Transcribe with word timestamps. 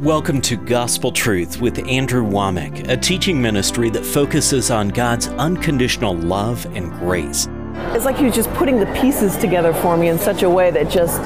Welcome 0.00 0.40
to 0.42 0.56
Gospel 0.56 1.12
Truth 1.12 1.60
with 1.60 1.86
Andrew 1.86 2.24
Wommack, 2.24 2.88
a 2.88 2.96
teaching 2.96 3.42
ministry 3.42 3.90
that 3.90 4.02
focuses 4.02 4.70
on 4.70 4.88
God's 4.88 5.28
unconditional 5.28 6.14
love 6.14 6.64
and 6.74 6.90
grace. 6.92 7.46
It's 7.94 8.06
like 8.06 8.16
he 8.16 8.24
was 8.24 8.34
just 8.34 8.50
putting 8.54 8.80
the 8.80 8.86
pieces 8.98 9.36
together 9.36 9.74
for 9.74 9.98
me 9.98 10.08
in 10.08 10.18
such 10.18 10.42
a 10.42 10.48
way 10.48 10.70
that 10.70 10.88
just 10.88 11.20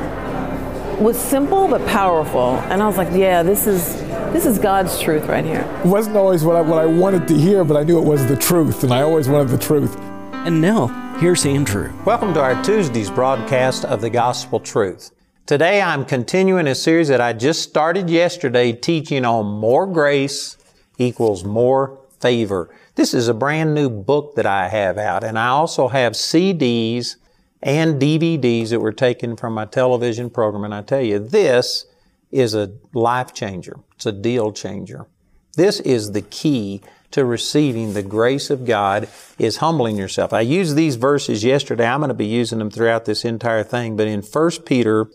was 1.00 1.16
simple 1.16 1.68
but 1.68 1.87
powerful. 1.87 2.56
And 2.68 2.82
I 2.82 2.88
was 2.88 2.96
like, 2.96 3.10
yeah, 3.12 3.45
this 3.45 3.69
is 3.69 3.95
this 4.33 4.45
is 4.45 4.58
God's 4.58 4.99
truth 4.99 5.27
right 5.27 5.45
here. 5.45 5.61
It 5.85 5.87
wasn't 5.87 6.17
always 6.17 6.43
what 6.43 6.56
I, 6.56 6.61
what 6.61 6.81
I 6.81 6.87
wanted 6.87 7.29
to 7.29 7.35
hear, 7.38 7.63
but 7.63 7.77
I 7.77 7.85
knew 7.85 7.97
it 7.99 8.04
was 8.04 8.27
the 8.27 8.37
truth, 8.37 8.83
and 8.83 8.93
I 8.93 9.03
always 9.03 9.29
wanted 9.29 9.51
the 9.51 9.59
truth. 9.59 9.97
And 10.33 10.61
now, 10.61 10.88
here's 11.21 11.47
Andrew. 11.47 11.93
Welcome 12.04 12.35
to 12.35 12.41
our 12.41 12.61
Tuesday's 12.65 13.09
broadcast 13.09 13.85
of 13.85 14.01
the 14.01 14.11
Gospel 14.11 14.59
Truth. 14.59 15.13
Today 15.47 15.83
I'm 15.83 16.06
continuing 16.06 16.66
a 16.66 16.74
series 16.74 17.09
that 17.09 17.20
I 17.20 17.34
just 17.34 17.60
started 17.60 18.09
yesterday 18.09 18.73
teaching 18.73 19.27
on 19.27 19.45
more 19.45 19.87
grace 19.87 20.56
equals 20.96 21.45
more 21.45 22.01
favor. 22.18 22.74
This 22.95 23.12
is 23.12 23.28
a 23.28 23.34
brand 23.34 23.74
new 23.74 23.91
book 23.91 24.37
that 24.37 24.46
I 24.46 24.68
have 24.68 24.96
out 24.96 25.23
and 25.23 25.38
I 25.38 25.48
also 25.48 25.88
have 25.88 26.15
CDs 26.15 27.16
and 27.62 28.01
DVDs 28.01 28.70
that 28.70 28.80
were 28.80 28.91
taken 28.91 29.37
from 29.37 29.52
my 29.52 29.66
television 29.66 30.30
program 30.30 30.65
and 30.65 30.74
I 30.74 30.80
tell 30.80 31.02
you 31.02 31.18
this 31.18 31.84
is 32.30 32.54
a 32.54 32.73
life 32.95 33.34
changer. 33.34 33.76
It's 33.96 34.06
a 34.06 34.12
deal 34.12 34.51
changer. 34.51 35.04
This 35.59 35.79
is 35.80 36.12
the 36.12 36.23
key 36.23 36.80
to 37.10 37.26
receiving 37.26 37.92
the 37.92 38.02
grace 38.02 38.48
of 38.48 38.65
God 38.65 39.10
is 39.38 39.59
humbling 39.59 39.98
yourself. 39.98 40.32
I 40.32 40.40
used 40.40 40.74
these 40.74 40.96
verses 40.96 41.45
yesterday. 41.45 41.87
I'm 41.87 42.01
going 42.01 42.09
to 42.09 42.15
be 42.15 42.24
using 42.24 42.60
them 42.60 42.70
throughout 42.70 43.04
this 43.04 43.26
entire 43.26 43.62
thing, 43.62 43.95
but 43.95 44.09
in 44.09 44.23
1 44.23 44.51
Peter 44.65 45.06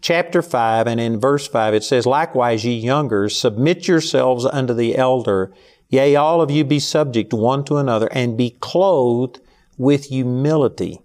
chapter 0.00 0.42
5 0.42 0.86
and 0.86 1.00
in 1.00 1.20
verse 1.20 1.46
5 1.46 1.74
it 1.74 1.84
says, 1.84 2.06
Likewise, 2.06 2.64
ye 2.64 2.74
younger, 2.74 3.28
submit 3.28 3.88
yourselves 3.88 4.44
unto 4.44 4.74
the 4.74 4.96
elder. 4.96 5.52
Yea, 5.88 6.16
all 6.16 6.40
of 6.40 6.50
you 6.50 6.64
be 6.64 6.78
subject 6.78 7.32
one 7.32 7.64
to 7.64 7.76
another 7.76 8.08
and 8.12 8.36
be 8.36 8.56
clothed 8.60 9.40
with 9.76 10.06
humility. 10.06 11.00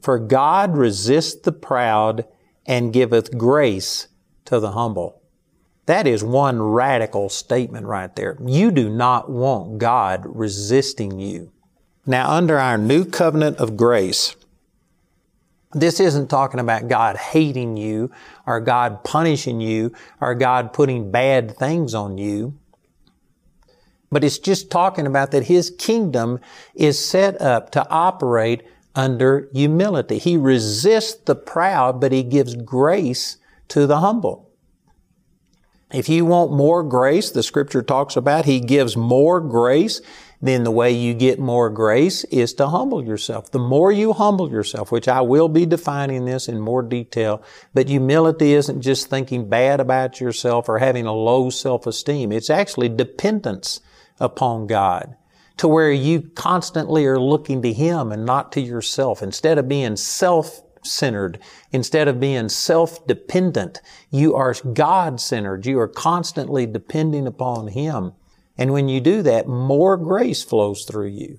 For 0.00 0.18
God 0.18 0.76
resists 0.76 1.40
the 1.40 1.52
proud 1.52 2.26
and 2.66 2.92
giveth 2.92 3.36
grace 3.36 4.08
to 4.46 4.58
the 4.58 4.72
humble. 4.72 5.20
That 5.86 6.06
is 6.06 6.22
one 6.22 6.62
radical 6.62 7.28
statement 7.28 7.86
right 7.86 8.14
there. 8.14 8.36
You 8.44 8.70
do 8.70 8.88
not 8.88 9.30
want 9.30 9.78
God 9.78 10.24
resisting 10.24 11.18
you. 11.18 11.52
Now, 12.06 12.30
under 12.30 12.58
our 12.58 12.78
new 12.78 13.04
covenant 13.04 13.58
of 13.58 13.76
grace, 13.76 14.34
this 15.72 16.00
isn't 16.00 16.28
talking 16.28 16.60
about 16.60 16.88
God 16.88 17.16
hating 17.16 17.76
you 17.76 18.10
or 18.46 18.60
God 18.60 19.04
punishing 19.04 19.60
you 19.60 19.92
or 20.20 20.34
God 20.34 20.72
putting 20.72 21.10
bad 21.10 21.56
things 21.56 21.94
on 21.94 22.18
you. 22.18 22.58
But 24.10 24.24
it's 24.24 24.38
just 24.38 24.70
talking 24.70 25.06
about 25.06 25.30
that 25.30 25.44
His 25.44 25.70
kingdom 25.70 26.40
is 26.74 27.04
set 27.04 27.40
up 27.40 27.70
to 27.70 27.88
operate 27.88 28.62
under 28.96 29.48
humility. 29.52 30.18
He 30.18 30.36
resists 30.36 31.22
the 31.22 31.36
proud, 31.36 32.00
but 32.00 32.10
He 32.10 32.24
gives 32.24 32.56
grace 32.56 33.36
to 33.68 33.86
the 33.86 34.00
humble. 34.00 34.50
If 35.92 36.08
you 36.08 36.24
want 36.24 36.52
more 36.52 36.82
grace, 36.82 37.30
the 37.30 37.42
scripture 37.44 37.82
talks 37.82 38.16
about 38.16 38.44
He 38.44 38.58
gives 38.58 38.96
more 38.96 39.40
grace 39.40 40.00
then 40.40 40.64
the 40.64 40.70
way 40.70 40.90
you 40.90 41.12
get 41.12 41.38
more 41.38 41.68
grace 41.68 42.24
is 42.24 42.54
to 42.54 42.68
humble 42.68 43.04
yourself. 43.04 43.50
The 43.50 43.58
more 43.58 43.92
you 43.92 44.12
humble 44.12 44.50
yourself, 44.50 44.90
which 44.90 45.06
I 45.06 45.20
will 45.20 45.48
be 45.48 45.66
defining 45.66 46.24
this 46.24 46.48
in 46.48 46.60
more 46.60 46.82
detail, 46.82 47.42
but 47.74 47.88
humility 47.88 48.54
isn't 48.54 48.80
just 48.80 49.08
thinking 49.08 49.48
bad 49.48 49.80
about 49.80 50.20
yourself 50.20 50.68
or 50.68 50.78
having 50.78 51.06
a 51.06 51.12
low 51.14 51.50
self-esteem. 51.50 52.32
It's 52.32 52.50
actually 52.50 52.88
dependence 52.88 53.80
upon 54.18 54.66
God 54.66 55.16
to 55.58 55.68
where 55.68 55.92
you 55.92 56.22
constantly 56.34 57.04
are 57.04 57.20
looking 57.20 57.60
to 57.62 57.72
Him 57.72 58.10
and 58.10 58.24
not 58.24 58.52
to 58.52 58.60
yourself. 58.60 59.22
Instead 59.22 59.58
of 59.58 59.68
being 59.68 59.96
self 59.96 60.62
centered. 60.82 61.38
Instead 61.72 62.08
of 62.08 62.20
being 62.20 62.48
self-dependent, 62.48 63.80
you 64.10 64.34
are 64.34 64.54
God-centered. 64.54 65.66
You 65.66 65.78
are 65.80 65.88
constantly 65.88 66.66
depending 66.66 67.26
upon 67.26 67.68
Him. 67.68 68.12
And 68.60 68.74
when 68.74 68.90
you 68.90 69.00
do 69.00 69.22
that, 69.22 69.48
more 69.48 69.96
grace 69.96 70.44
flows 70.44 70.84
through 70.84 71.08
you. 71.08 71.38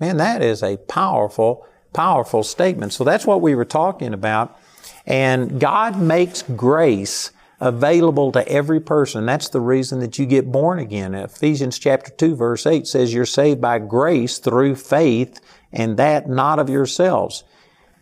Man, 0.00 0.16
that 0.16 0.42
is 0.42 0.60
a 0.60 0.76
powerful, 0.76 1.64
powerful 1.94 2.42
statement. 2.42 2.92
So 2.92 3.04
that's 3.04 3.24
what 3.24 3.40
we 3.40 3.54
were 3.54 3.64
talking 3.64 4.12
about. 4.12 4.58
And 5.06 5.60
God 5.60 6.02
makes 6.02 6.42
grace 6.42 7.30
available 7.60 8.32
to 8.32 8.46
every 8.48 8.80
person. 8.80 9.24
That's 9.24 9.50
the 9.50 9.60
reason 9.60 10.00
that 10.00 10.18
you 10.18 10.26
get 10.26 10.50
born 10.50 10.80
again. 10.80 11.14
Ephesians 11.14 11.78
chapter 11.78 12.10
2 12.10 12.34
verse 12.34 12.66
8 12.66 12.88
says 12.88 13.14
you're 13.14 13.24
saved 13.24 13.60
by 13.60 13.78
grace 13.78 14.38
through 14.38 14.74
faith 14.74 15.40
and 15.72 15.96
that 15.96 16.28
not 16.28 16.58
of 16.58 16.68
yourselves. 16.68 17.44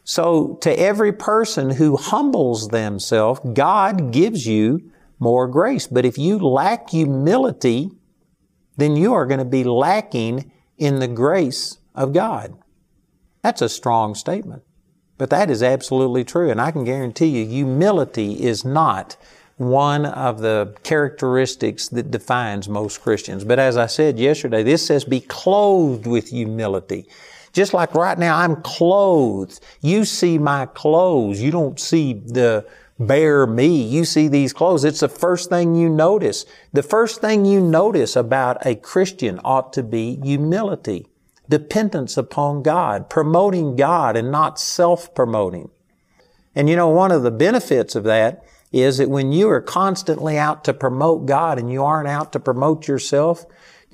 So 0.02 0.58
to 0.62 0.72
every 0.72 1.12
person 1.12 1.70
who 1.70 1.98
humbles 1.98 2.68
themselves, 2.68 3.40
God 3.52 4.12
gives 4.12 4.46
you 4.46 4.90
more 5.18 5.46
grace. 5.46 5.86
But 5.86 6.06
if 6.06 6.16
you 6.16 6.38
lack 6.38 6.88
humility, 6.88 7.90
then 8.76 8.96
you 8.96 9.12
are 9.14 9.26
going 9.26 9.38
to 9.38 9.44
be 9.44 9.64
lacking 9.64 10.50
in 10.78 10.98
the 10.98 11.08
grace 11.08 11.78
of 11.94 12.12
God. 12.12 12.56
That's 13.42 13.62
a 13.62 13.68
strong 13.68 14.14
statement. 14.14 14.62
But 15.16 15.30
that 15.30 15.50
is 15.50 15.62
absolutely 15.62 16.24
true. 16.24 16.50
And 16.50 16.60
I 16.60 16.70
can 16.70 16.84
guarantee 16.84 17.26
you, 17.28 17.46
humility 17.46 18.42
is 18.42 18.64
not 18.64 19.16
one 19.56 20.04
of 20.04 20.40
the 20.40 20.74
characteristics 20.82 21.88
that 21.88 22.10
defines 22.10 22.68
most 22.68 23.00
Christians. 23.00 23.44
But 23.44 23.60
as 23.60 23.76
I 23.76 23.86
said 23.86 24.18
yesterday, 24.18 24.62
this 24.64 24.84
says 24.84 25.04
be 25.04 25.20
clothed 25.20 26.06
with 26.06 26.30
humility. 26.30 27.06
Just 27.52 27.72
like 27.72 27.94
right 27.94 28.18
now, 28.18 28.36
I'm 28.36 28.56
clothed. 28.62 29.60
You 29.80 30.04
see 30.04 30.38
my 30.38 30.66
clothes. 30.66 31.40
You 31.40 31.52
don't 31.52 31.78
see 31.78 32.14
the 32.14 32.66
bare 32.98 33.46
me. 33.46 33.82
You 33.82 34.04
see 34.04 34.28
these 34.28 34.52
clothes. 34.52 34.84
It's 34.84 35.00
the 35.00 35.08
first 35.08 35.50
thing 35.50 35.74
you 35.74 35.88
notice. 35.88 36.46
The 36.72 36.82
first 36.82 37.20
thing 37.20 37.44
you 37.44 37.60
notice 37.60 38.16
about 38.16 38.64
a 38.64 38.76
Christian 38.76 39.40
ought 39.44 39.72
to 39.72 39.82
be 39.82 40.20
humility, 40.22 41.06
dependence 41.48 42.16
upon 42.16 42.62
God, 42.62 43.10
promoting 43.10 43.76
God 43.76 44.16
and 44.16 44.30
not 44.30 44.60
self-promoting. 44.60 45.70
And 46.54 46.70
you 46.70 46.76
know, 46.76 46.88
one 46.88 47.10
of 47.10 47.22
the 47.22 47.30
benefits 47.30 47.96
of 47.96 48.04
that 48.04 48.44
is 48.72 48.98
that 48.98 49.10
when 49.10 49.32
you 49.32 49.48
are 49.48 49.60
constantly 49.60 50.36
out 50.36 50.64
to 50.64 50.74
promote 50.74 51.26
God 51.26 51.58
and 51.58 51.70
you 51.70 51.84
aren't 51.84 52.08
out 52.08 52.32
to 52.32 52.40
promote 52.40 52.88
yourself, 52.88 53.44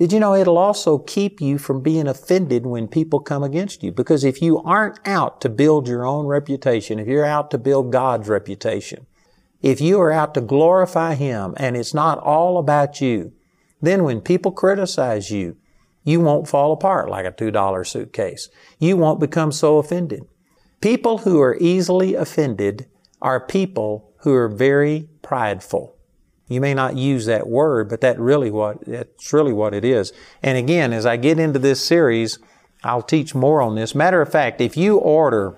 did 0.01 0.11
you 0.11 0.19
know 0.19 0.33
it'll 0.33 0.57
also 0.57 0.97
keep 0.97 1.39
you 1.39 1.59
from 1.59 1.81
being 1.81 2.07
offended 2.07 2.65
when 2.65 2.87
people 2.87 3.19
come 3.19 3.43
against 3.43 3.83
you? 3.83 3.91
Because 3.91 4.23
if 4.23 4.41
you 4.41 4.57
aren't 4.63 4.97
out 5.05 5.39
to 5.41 5.47
build 5.47 5.87
your 5.87 6.07
own 6.07 6.25
reputation, 6.25 6.97
if 6.97 7.07
you're 7.07 7.23
out 7.23 7.51
to 7.51 7.59
build 7.59 7.91
God's 7.91 8.27
reputation, 8.27 9.05
if 9.61 9.79
you 9.79 10.01
are 10.01 10.11
out 10.11 10.33
to 10.33 10.41
glorify 10.41 11.13
Him 11.13 11.53
and 11.57 11.77
it's 11.77 11.93
not 11.93 12.17
all 12.17 12.57
about 12.57 12.99
you, 12.99 13.31
then 13.79 14.03
when 14.03 14.21
people 14.21 14.51
criticize 14.51 15.29
you, 15.29 15.55
you 16.03 16.19
won't 16.19 16.47
fall 16.47 16.71
apart 16.71 17.07
like 17.07 17.27
a 17.27 17.31
$2 17.31 17.85
suitcase. 17.85 18.49
You 18.79 18.97
won't 18.97 19.19
become 19.19 19.51
so 19.51 19.77
offended. 19.77 20.23
People 20.81 21.19
who 21.19 21.39
are 21.39 21.57
easily 21.59 22.15
offended 22.15 22.87
are 23.21 23.39
people 23.39 24.11
who 24.21 24.33
are 24.33 24.49
very 24.49 25.09
prideful. 25.21 25.95
You 26.51 26.59
may 26.59 26.73
not 26.73 26.97
use 26.97 27.27
that 27.27 27.47
word, 27.47 27.87
but 27.87 28.01
that 28.01 28.19
really 28.19 28.51
what 28.51 28.85
that's 28.85 29.31
really 29.31 29.53
what 29.53 29.73
it 29.73 29.85
is. 29.85 30.11
And 30.43 30.57
again, 30.57 30.91
as 30.91 31.05
I 31.05 31.15
get 31.15 31.39
into 31.39 31.59
this 31.59 31.83
series, 31.83 32.39
I'll 32.83 33.01
teach 33.01 33.33
more 33.33 33.61
on 33.61 33.75
this. 33.75 33.95
Matter 33.95 34.21
of 34.21 34.29
fact, 34.29 34.59
if 34.59 34.75
you 34.75 34.97
order 34.97 35.57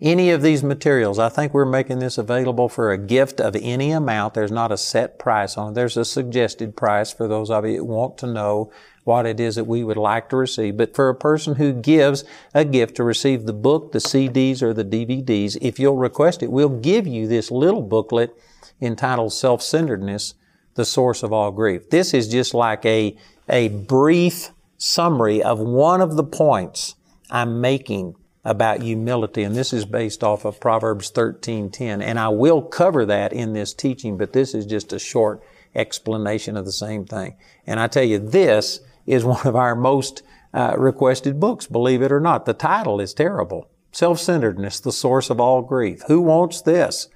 any 0.00 0.30
of 0.30 0.40
these 0.40 0.62
materials, 0.62 1.18
I 1.18 1.28
think 1.28 1.52
we're 1.52 1.66
making 1.66 1.98
this 1.98 2.16
available 2.16 2.68
for 2.68 2.90
a 2.90 2.98
gift 2.98 3.40
of 3.40 3.54
any 3.60 3.90
amount. 3.90 4.34
There's 4.34 4.50
not 4.50 4.72
a 4.72 4.78
set 4.78 5.18
price 5.18 5.58
on 5.58 5.72
it. 5.72 5.74
There's 5.74 5.96
a 5.96 6.04
suggested 6.04 6.76
price 6.76 7.12
for 7.12 7.28
those 7.28 7.50
of 7.50 7.66
you 7.66 7.76
that 7.76 7.84
want 7.84 8.16
to 8.18 8.26
know 8.26 8.72
what 9.04 9.26
it 9.26 9.40
is 9.40 9.56
that 9.56 9.66
we 9.66 9.84
would 9.84 9.96
like 9.96 10.28
to 10.30 10.36
receive. 10.36 10.76
But 10.76 10.94
for 10.94 11.08
a 11.08 11.14
person 11.14 11.56
who 11.56 11.72
gives 11.72 12.24
a 12.54 12.64
gift 12.64 12.96
to 12.96 13.04
receive 13.04 13.44
the 13.44 13.52
book, 13.52 13.92
the 13.92 13.98
CDs, 13.98 14.62
or 14.62 14.72
the 14.72 14.84
DVDs, 14.84 15.58
if 15.60 15.78
you'll 15.78 15.96
request 15.96 16.42
it, 16.42 16.50
we'll 16.50 16.68
give 16.68 17.06
you 17.06 17.26
this 17.26 17.50
little 17.50 17.82
booklet 17.82 18.34
entitled 18.80 19.32
Self-Centeredness, 19.32 20.34
the 20.74 20.84
Source 20.84 21.22
of 21.22 21.32
All 21.32 21.50
Grief. 21.50 21.90
This 21.90 22.14
is 22.14 22.28
just 22.28 22.54
like 22.54 22.86
a, 22.86 23.16
a 23.48 23.68
brief 23.68 24.50
summary 24.78 25.42
of 25.42 25.58
one 25.58 26.00
of 26.00 26.16
the 26.16 26.24
points 26.24 26.94
I'm 27.30 27.60
making 27.60 28.14
about 28.44 28.82
humility, 28.82 29.42
and 29.42 29.54
this 29.54 29.72
is 29.72 29.84
based 29.84 30.24
off 30.24 30.44
of 30.44 30.60
Proverbs 30.60 31.10
13:10. 31.10 32.00
And 32.00 32.18
I 32.18 32.28
will 32.28 32.62
cover 32.62 33.04
that 33.06 33.32
in 33.32 33.52
this 33.52 33.74
teaching, 33.74 34.16
but 34.16 34.32
this 34.32 34.54
is 34.54 34.64
just 34.66 34.92
a 34.92 34.98
short 34.98 35.42
explanation 35.74 36.56
of 36.56 36.64
the 36.64 36.72
same 36.72 37.04
thing. 37.04 37.34
And 37.66 37.78
I 37.78 37.86
tell 37.86 38.04
you, 38.04 38.18
this 38.18 38.80
is 39.06 39.24
one 39.24 39.46
of 39.46 39.56
our 39.56 39.76
most 39.76 40.22
uh, 40.52 40.74
requested 40.76 41.38
books, 41.38 41.66
believe 41.66 42.02
it 42.02 42.10
or 42.10 42.20
not. 42.20 42.46
The 42.46 42.54
title 42.54 43.00
is 43.00 43.14
terrible. 43.14 43.68
Self-centeredness, 43.92 44.80
the 44.80 44.92
source 44.92 45.30
of 45.30 45.40
all 45.40 45.62
grief. 45.62 46.02
Who 46.06 46.20
wants 46.20 46.62
this? 46.62 47.08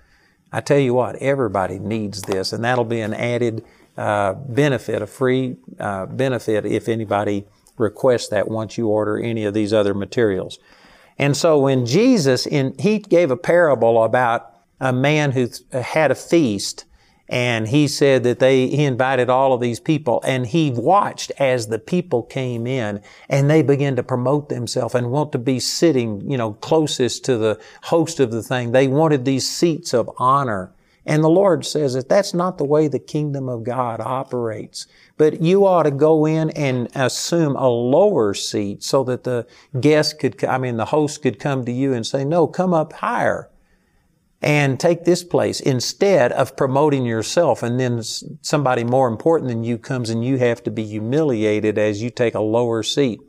I 0.52 0.60
tell 0.60 0.78
you 0.78 0.94
what, 0.94 1.16
everybody 1.16 1.78
needs 1.78 2.22
this, 2.22 2.52
and 2.52 2.62
that'll 2.62 2.84
be 2.84 3.00
an 3.00 3.14
added 3.14 3.64
uh, 3.96 4.34
benefit, 4.34 5.02
a 5.02 5.06
free 5.06 5.56
uh, 5.80 6.06
benefit 6.06 6.64
if 6.64 6.88
anybody 6.88 7.44
requests 7.76 8.28
that 8.28 8.48
once 8.48 8.78
you 8.78 8.88
order 8.88 9.18
any 9.18 9.44
of 9.44 9.54
these 9.54 9.72
other 9.72 9.94
materials. 9.94 10.58
And 11.18 11.36
so 11.36 11.58
when 11.58 11.86
Jesus, 11.86 12.46
in, 12.46 12.74
he 12.78 12.98
gave 12.98 13.30
a 13.30 13.36
parable 13.36 14.02
about 14.02 14.52
a 14.80 14.92
man 14.92 15.32
who 15.32 15.48
had 15.72 16.10
a 16.10 16.14
feast 16.14 16.84
and 17.28 17.68
he 17.68 17.88
said 17.88 18.22
that 18.24 18.38
they, 18.38 18.66
he 18.68 18.84
invited 18.84 19.30
all 19.30 19.54
of 19.54 19.60
these 19.60 19.80
people 19.80 20.20
and 20.26 20.46
he 20.46 20.70
watched 20.70 21.32
as 21.38 21.68
the 21.68 21.78
people 21.78 22.22
came 22.22 22.66
in 22.66 23.00
and 23.30 23.48
they 23.48 23.62
began 23.62 23.96
to 23.96 24.02
promote 24.02 24.50
themselves 24.50 24.94
and 24.94 25.10
want 25.10 25.32
to 25.32 25.38
be 25.38 25.58
sitting, 25.58 26.30
you 26.30 26.36
know, 26.36 26.52
closest 26.54 27.24
to 27.24 27.38
the 27.38 27.58
host 27.84 28.20
of 28.20 28.30
the 28.30 28.42
thing. 28.42 28.72
They 28.72 28.88
wanted 28.88 29.24
these 29.24 29.48
seats 29.48 29.94
of 29.94 30.10
honor. 30.18 30.74
And 31.06 31.22
the 31.22 31.28
Lord 31.28 31.64
says 31.64 31.94
that 31.94 32.08
that's 32.08 32.34
not 32.34 32.58
the 32.58 32.64
way 32.64 32.88
the 32.88 32.98
kingdom 32.98 33.48
of 33.48 33.64
God 33.64 34.00
operates. 34.00 34.86
But 35.16 35.40
you 35.40 35.64
ought 35.64 35.84
to 35.84 35.90
go 35.92 36.26
in 36.26 36.50
and 36.50 36.88
assume 36.94 37.54
a 37.56 37.68
lower 37.68 38.34
seat 38.34 38.82
so 38.82 39.04
that 39.04 39.24
the 39.24 39.46
guest 39.80 40.18
could, 40.18 40.44
I 40.44 40.58
mean, 40.58 40.76
the 40.76 40.86
host 40.86 41.22
could 41.22 41.38
come 41.38 41.64
to 41.64 41.72
you 41.72 41.92
and 41.92 42.04
say, 42.04 42.24
no, 42.24 42.46
come 42.46 42.74
up 42.74 42.94
higher 42.94 43.48
and 44.42 44.78
take 44.78 45.04
this 45.04 45.24
place 45.24 45.60
instead 45.60 46.30
of 46.32 46.56
promoting 46.56 47.06
yourself 47.06 47.62
and 47.62 47.80
then 47.80 48.02
somebody 48.02 48.84
more 48.84 49.08
important 49.08 49.48
than 49.48 49.64
you 49.64 49.78
comes 49.78 50.10
and 50.10 50.24
you 50.24 50.36
have 50.36 50.62
to 50.64 50.70
be 50.70 50.84
humiliated 50.84 51.78
as 51.78 52.02
you 52.02 52.10
take 52.10 52.34
a 52.34 52.40
lower 52.40 52.82
seat. 52.82 53.20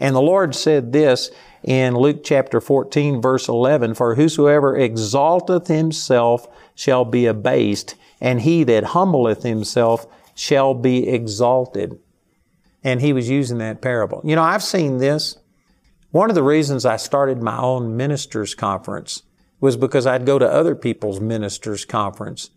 And 0.00 0.16
the 0.16 0.22
Lord 0.22 0.54
said 0.54 0.92
this 0.92 1.30
in 1.62 1.94
Luke 1.94 2.24
chapter 2.24 2.60
14 2.60 3.20
verse 3.20 3.48
11, 3.48 3.94
For 3.94 4.14
whosoever 4.14 4.76
exalteth 4.76 5.66
himself 5.66 6.48
shall 6.74 7.04
be 7.04 7.26
abased, 7.26 7.94
and 8.20 8.40
he 8.40 8.64
that 8.64 8.84
humbleth 8.84 9.42
himself 9.42 10.06
shall 10.34 10.74
be 10.74 11.08
exalted. 11.08 11.98
And 12.84 13.00
he 13.00 13.12
was 13.12 13.28
using 13.28 13.58
that 13.58 13.80
parable. 13.80 14.20
You 14.24 14.34
know, 14.36 14.42
I've 14.42 14.62
seen 14.62 14.98
this. 14.98 15.38
One 16.10 16.28
of 16.28 16.34
the 16.34 16.42
reasons 16.42 16.84
I 16.84 16.96
started 16.96 17.42
my 17.42 17.56
own 17.58 17.96
ministers 17.96 18.54
conference 18.54 19.22
was 19.60 19.76
because 19.76 20.06
I'd 20.06 20.26
go 20.26 20.38
to 20.38 20.50
other 20.50 20.74
people's 20.74 21.20
ministers' 21.20 21.84
conference 21.84 22.50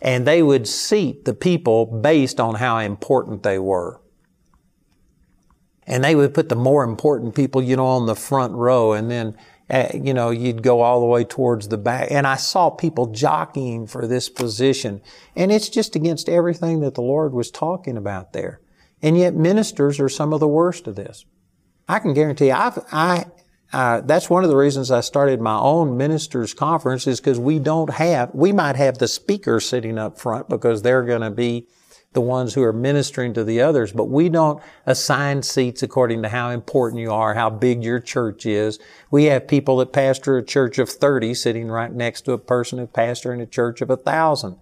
and 0.00 0.26
they 0.26 0.42
would 0.42 0.66
seat 0.66 1.24
the 1.24 1.34
people 1.34 1.86
based 1.86 2.40
on 2.40 2.56
how 2.56 2.78
important 2.78 3.42
they 3.42 3.58
were. 3.58 4.00
And 5.86 6.02
they 6.02 6.14
would 6.14 6.34
put 6.34 6.48
the 6.48 6.56
more 6.56 6.84
important 6.84 7.34
people, 7.34 7.62
you 7.62 7.76
know, 7.76 7.86
on 7.86 8.06
the 8.06 8.14
front 8.16 8.52
row 8.54 8.92
and 8.92 9.10
then, 9.10 9.36
uh, 9.70 9.88
you 9.94 10.12
know, 10.12 10.30
you'd 10.30 10.62
go 10.62 10.80
all 10.80 11.00
the 11.00 11.06
way 11.06 11.24
towards 11.24 11.68
the 11.68 11.78
back. 11.78 12.10
And 12.10 12.26
I 12.26 12.36
saw 12.36 12.70
people 12.70 13.06
jockeying 13.06 13.86
for 13.86 14.06
this 14.06 14.28
position. 14.28 15.00
And 15.34 15.50
it's 15.50 15.68
just 15.68 15.96
against 15.96 16.28
everything 16.28 16.80
that 16.80 16.94
the 16.94 17.02
Lord 17.02 17.32
was 17.32 17.50
talking 17.50 17.96
about 17.96 18.32
there. 18.32 18.60
And 19.00 19.16
yet 19.16 19.34
ministers 19.34 19.98
are 19.98 20.08
some 20.08 20.32
of 20.32 20.40
the 20.40 20.48
worst 20.48 20.86
of 20.86 20.96
this. 20.96 21.24
I 21.88 21.98
can 21.98 22.14
guarantee 22.14 22.46
you, 22.46 22.52
I've, 22.52 22.78
I 22.92 23.26
uh, 23.72 24.02
that's 24.02 24.28
one 24.28 24.44
of 24.44 24.50
the 24.50 24.56
reasons 24.56 24.90
I 24.90 25.00
started 25.00 25.40
my 25.40 25.58
own 25.58 25.96
ministers 25.96 26.52
conference 26.52 27.06
is 27.06 27.20
because 27.20 27.38
we 27.38 27.58
don't 27.58 27.90
have, 27.90 28.30
we 28.34 28.52
might 28.52 28.76
have 28.76 28.98
the 28.98 29.08
speaker 29.08 29.60
sitting 29.60 29.98
up 29.98 30.18
front 30.18 30.48
because 30.48 30.82
they're 30.82 31.04
going 31.04 31.22
to 31.22 31.30
be 31.30 31.66
the 32.12 32.20
ones 32.20 32.54
who 32.54 32.62
are 32.62 32.72
ministering 32.72 33.32
to 33.34 33.44
the 33.44 33.60
others, 33.60 33.92
but 33.92 34.04
we 34.04 34.28
don't 34.28 34.62
assign 34.84 35.42
seats 35.42 35.82
according 35.82 36.22
to 36.22 36.28
how 36.28 36.50
important 36.50 37.00
you 37.00 37.10
are, 37.10 37.34
how 37.34 37.48
big 37.48 37.82
your 37.82 38.00
church 38.00 38.44
is. 38.44 38.78
We 39.10 39.24
have 39.24 39.48
people 39.48 39.78
that 39.78 39.92
pastor 39.92 40.36
a 40.36 40.44
church 40.44 40.78
of 40.78 40.90
30 40.90 41.34
sitting 41.34 41.68
right 41.68 41.92
next 41.92 42.22
to 42.22 42.32
a 42.32 42.38
person 42.38 42.78
who 42.78 42.86
pastor 42.86 43.32
in 43.32 43.40
a 43.40 43.46
church 43.46 43.80
of 43.80 43.90
a 43.90 43.96
thousand 43.96 44.56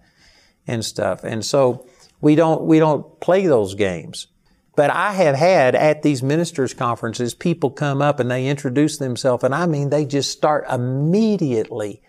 and 0.65 0.85
stuff. 0.85 1.23
And 1.23 1.43
so 1.43 1.85
we 2.21 2.35
don't, 2.35 2.63
we 2.63 2.79
don't 2.79 3.19
play 3.19 3.45
those 3.47 3.75
games. 3.75 4.27
But 4.75 4.89
I 4.89 5.11
have 5.13 5.35
had 5.35 5.75
at 5.75 6.01
these 6.01 6.23
ministers' 6.23 6.73
conferences 6.73 7.33
people 7.33 7.69
come 7.69 8.01
up 8.01 8.19
and 8.19 8.31
they 8.31 8.47
introduce 8.47 8.97
themselves, 8.97 9.43
and 9.43 9.53
I 9.53 9.65
mean, 9.65 9.89
they 9.89 10.05
just 10.05 10.31
start 10.31 10.65
immediately 10.69 12.01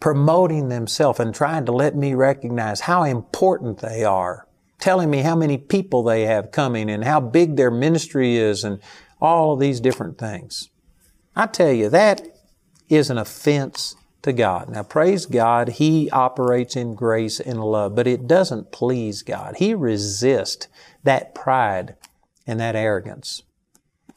promoting 0.00 0.68
themselves 0.68 1.20
and 1.20 1.34
trying 1.34 1.64
to 1.66 1.72
let 1.72 1.94
me 1.94 2.14
recognize 2.14 2.80
how 2.80 3.04
important 3.04 3.78
they 3.78 4.04
are, 4.04 4.47
telling 4.78 5.10
me 5.10 5.18
how 5.18 5.34
many 5.34 5.58
people 5.58 6.02
they 6.02 6.22
have 6.26 6.52
coming 6.52 6.90
and 6.90 7.04
how 7.04 7.20
big 7.20 7.56
their 7.56 7.70
ministry 7.70 8.36
is 8.36 8.64
and 8.64 8.80
all 9.20 9.54
of 9.54 9.60
these 9.60 9.80
different 9.80 10.18
things. 10.18 10.70
I 11.34 11.46
tell 11.46 11.72
you, 11.72 11.88
that 11.90 12.22
is 12.88 13.10
an 13.10 13.18
offense 13.18 13.96
to 14.22 14.32
God. 14.32 14.70
Now, 14.70 14.82
praise 14.82 15.26
God, 15.26 15.68
He 15.68 16.10
operates 16.10 16.76
in 16.76 16.94
grace 16.94 17.40
and 17.40 17.62
love, 17.62 17.94
but 17.94 18.06
it 18.06 18.26
doesn't 18.26 18.72
please 18.72 19.22
God. 19.22 19.56
He 19.56 19.74
resists 19.74 20.68
that 21.04 21.34
pride 21.34 21.96
and 22.46 22.58
that 22.60 22.76
arrogance. 22.76 23.42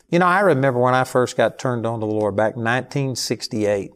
You 0.10 0.20
know, 0.20 0.26
I 0.26 0.42
remember 0.42 0.80
when 0.80 0.94
I 0.94 1.04
first 1.04 1.38
got 1.38 1.60
turned 1.60 1.86
on 1.86 2.00
to 2.00 2.06
the 2.06 2.12
Lord 2.12 2.36
back 2.36 2.56
in 2.56 2.64
1968, 2.64 3.92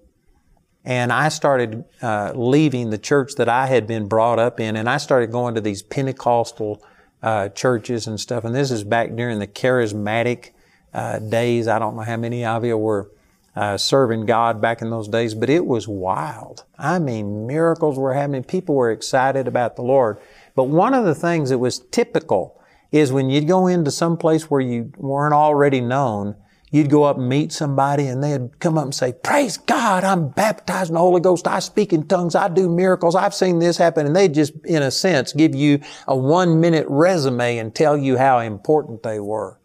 and 0.85 1.11
I 1.11 1.29
started 1.29 1.83
uh, 2.01 2.31
leaving 2.35 2.91
the 2.91 2.99
church 2.99 3.33
that 3.35 3.49
I 3.49 3.65
had 3.65 3.87
been 3.87 4.07
brought 4.07 4.37
up 4.37 4.59
in, 4.59 4.75
and 4.75 4.87
I 4.87 4.97
started 4.97 5.31
going 5.31 5.55
to 5.55 5.61
these 5.61 5.81
Pentecostal 5.81 6.81
uh, 7.23 7.49
churches 7.49 8.05
and 8.05 8.19
stuff. 8.19 8.45
And 8.45 8.53
this 8.53 8.69
is 8.69 8.83
back 8.83 9.15
during 9.15 9.39
the 9.39 9.47
charismatic 9.47 10.51
uh, 10.93 11.17
days. 11.17 11.67
I 11.67 11.79
don't 11.79 11.95
know 11.95 12.03
how 12.03 12.17
many 12.17 12.45
of 12.45 12.63
you 12.63 12.77
were 12.77 13.09
uh, 13.55 13.77
serving 13.77 14.27
God 14.27 14.61
back 14.61 14.83
in 14.83 14.91
those 14.91 15.07
days, 15.07 15.33
but 15.33 15.49
it 15.49 15.65
was 15.65 15.87
wild. 15.87 16.65
I 16.77 16.99
mean, 16.99 17.47
miracles 17.47 17.97
were 17.97 18.13
happening. 18.13 18.43
People 18.43 18.75
were 18.75 18.91
excited 18.91 19.47
about 19.47 19.75
the 19.77 19.81
Lord. 19.81 20.19
But 20.55 20.65
one 20.65 20.93
of 20.93 21.05
the 21.05 21.15
things 21.15 21.49
that 21.49 21.57
was 21.57 21.79
typical 21.79 22.61
is 22.91 23.11
when 23.11 23.31
you'd 23.31 23.47
go 23.47 23.65
into 23.65 23.89
some 23.89 24.17
place 24.17 24.51
where 24.51 24.61
you 24.61 24.91
weren't 24.97 25.33
already 25.33 25.81
known, 25.81 26.35
you'd 26.71 26.89
go 26.89 27.03
up 27.03 27.17
and 27.17 27.29
meet 27.29 27.51
somebody 27.51 28.07
and 28.07 28.23
they'd 28.23 28.59
come 28.59 28.77
up 28.77 28.85
and 28.85 28.95
say, 28.95 29.13
praise 29.13 29.57
God, 29.57 30.03
I'm 30.03 30.29
baptized 30.29 30.89
in 30.89 30.95
the 30.95 30.99
Holy 30.99 31.21
Ghost. 31.21 31.47
I 31.47 31.59
speak 31.59 31.93
in 31.93 32.07
tongues. 32.07 32.35
I 32.35 32.47
do 32.49 32.69
miracles. 32.69 33.15
I've 33.15 33.33
seen 33.33 33.59
this 33.59 33.77
happen. 33.77 34.05
And 34.05 34.15
they'd 34.15 34.33
just, 34.33 34.53
in 34.65 34.81
a 34.81 34.91
sense, 34.91 35.31
give 35.33 35.55
you 35.55 35.79
a 36.07 36.15
one 36.15 36.59
minute 36.59 36.85
resume 36.89 37.57
and 37.57 37.73
tell 37.73 37.97
you 37.97 38.17
how 38.17 38.39
important 38.39 39.03
they 39.03 39.19
were. 39.19 39.59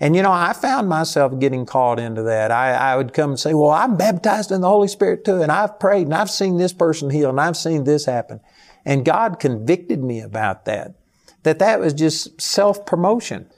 And 0.00 0.14
you 0.14 0.22
know, 0.22 0.30
I 0.30 0.52
found 0.52 0.88
myself 0.88 1.38
getting 1.40 1.66
caught 1.66 1.98
into 1.98 2.22
that. 2.22 2.52
I, 2.52 2.72
I 2.72 2.96
would 2.96 3.12
come 3.12 3.30
and 3.30 3.40
say, 3.40 3.52
well, 3.52 3.70
I'm 3.70 3.96
baptized 3.96 4.52
in 4.52 4.60
the 4.60 4.68
Holy 4.68 4.86
Spirit 4.86 5.24
too, 5.24 5.42
and 5.42 5.50
I've 5.50 5.80
prayed, 5.80 6.06
and 6.06 6.14
I've 6.14 6.30
seen 6.30 6.56
this 6.56 6.72
person 6.72 7.10
heal, 7.10 7.30
and 7.30 7.40
I've 7.40 7.56
seen 7.56 7.82
this 7.82 8.04
happen. 8.04 8.40
And 8.84 9.04
God 9.04 9.40
convicted 9.40 10.02
me 10.02 10.20
about 10.20 10.66
that 10.66 10.94
that 11.42 11.58
that 11.60 11.80
was 11.80 11.94
just 11.94 12.40
self-promotion. 12.40 13.48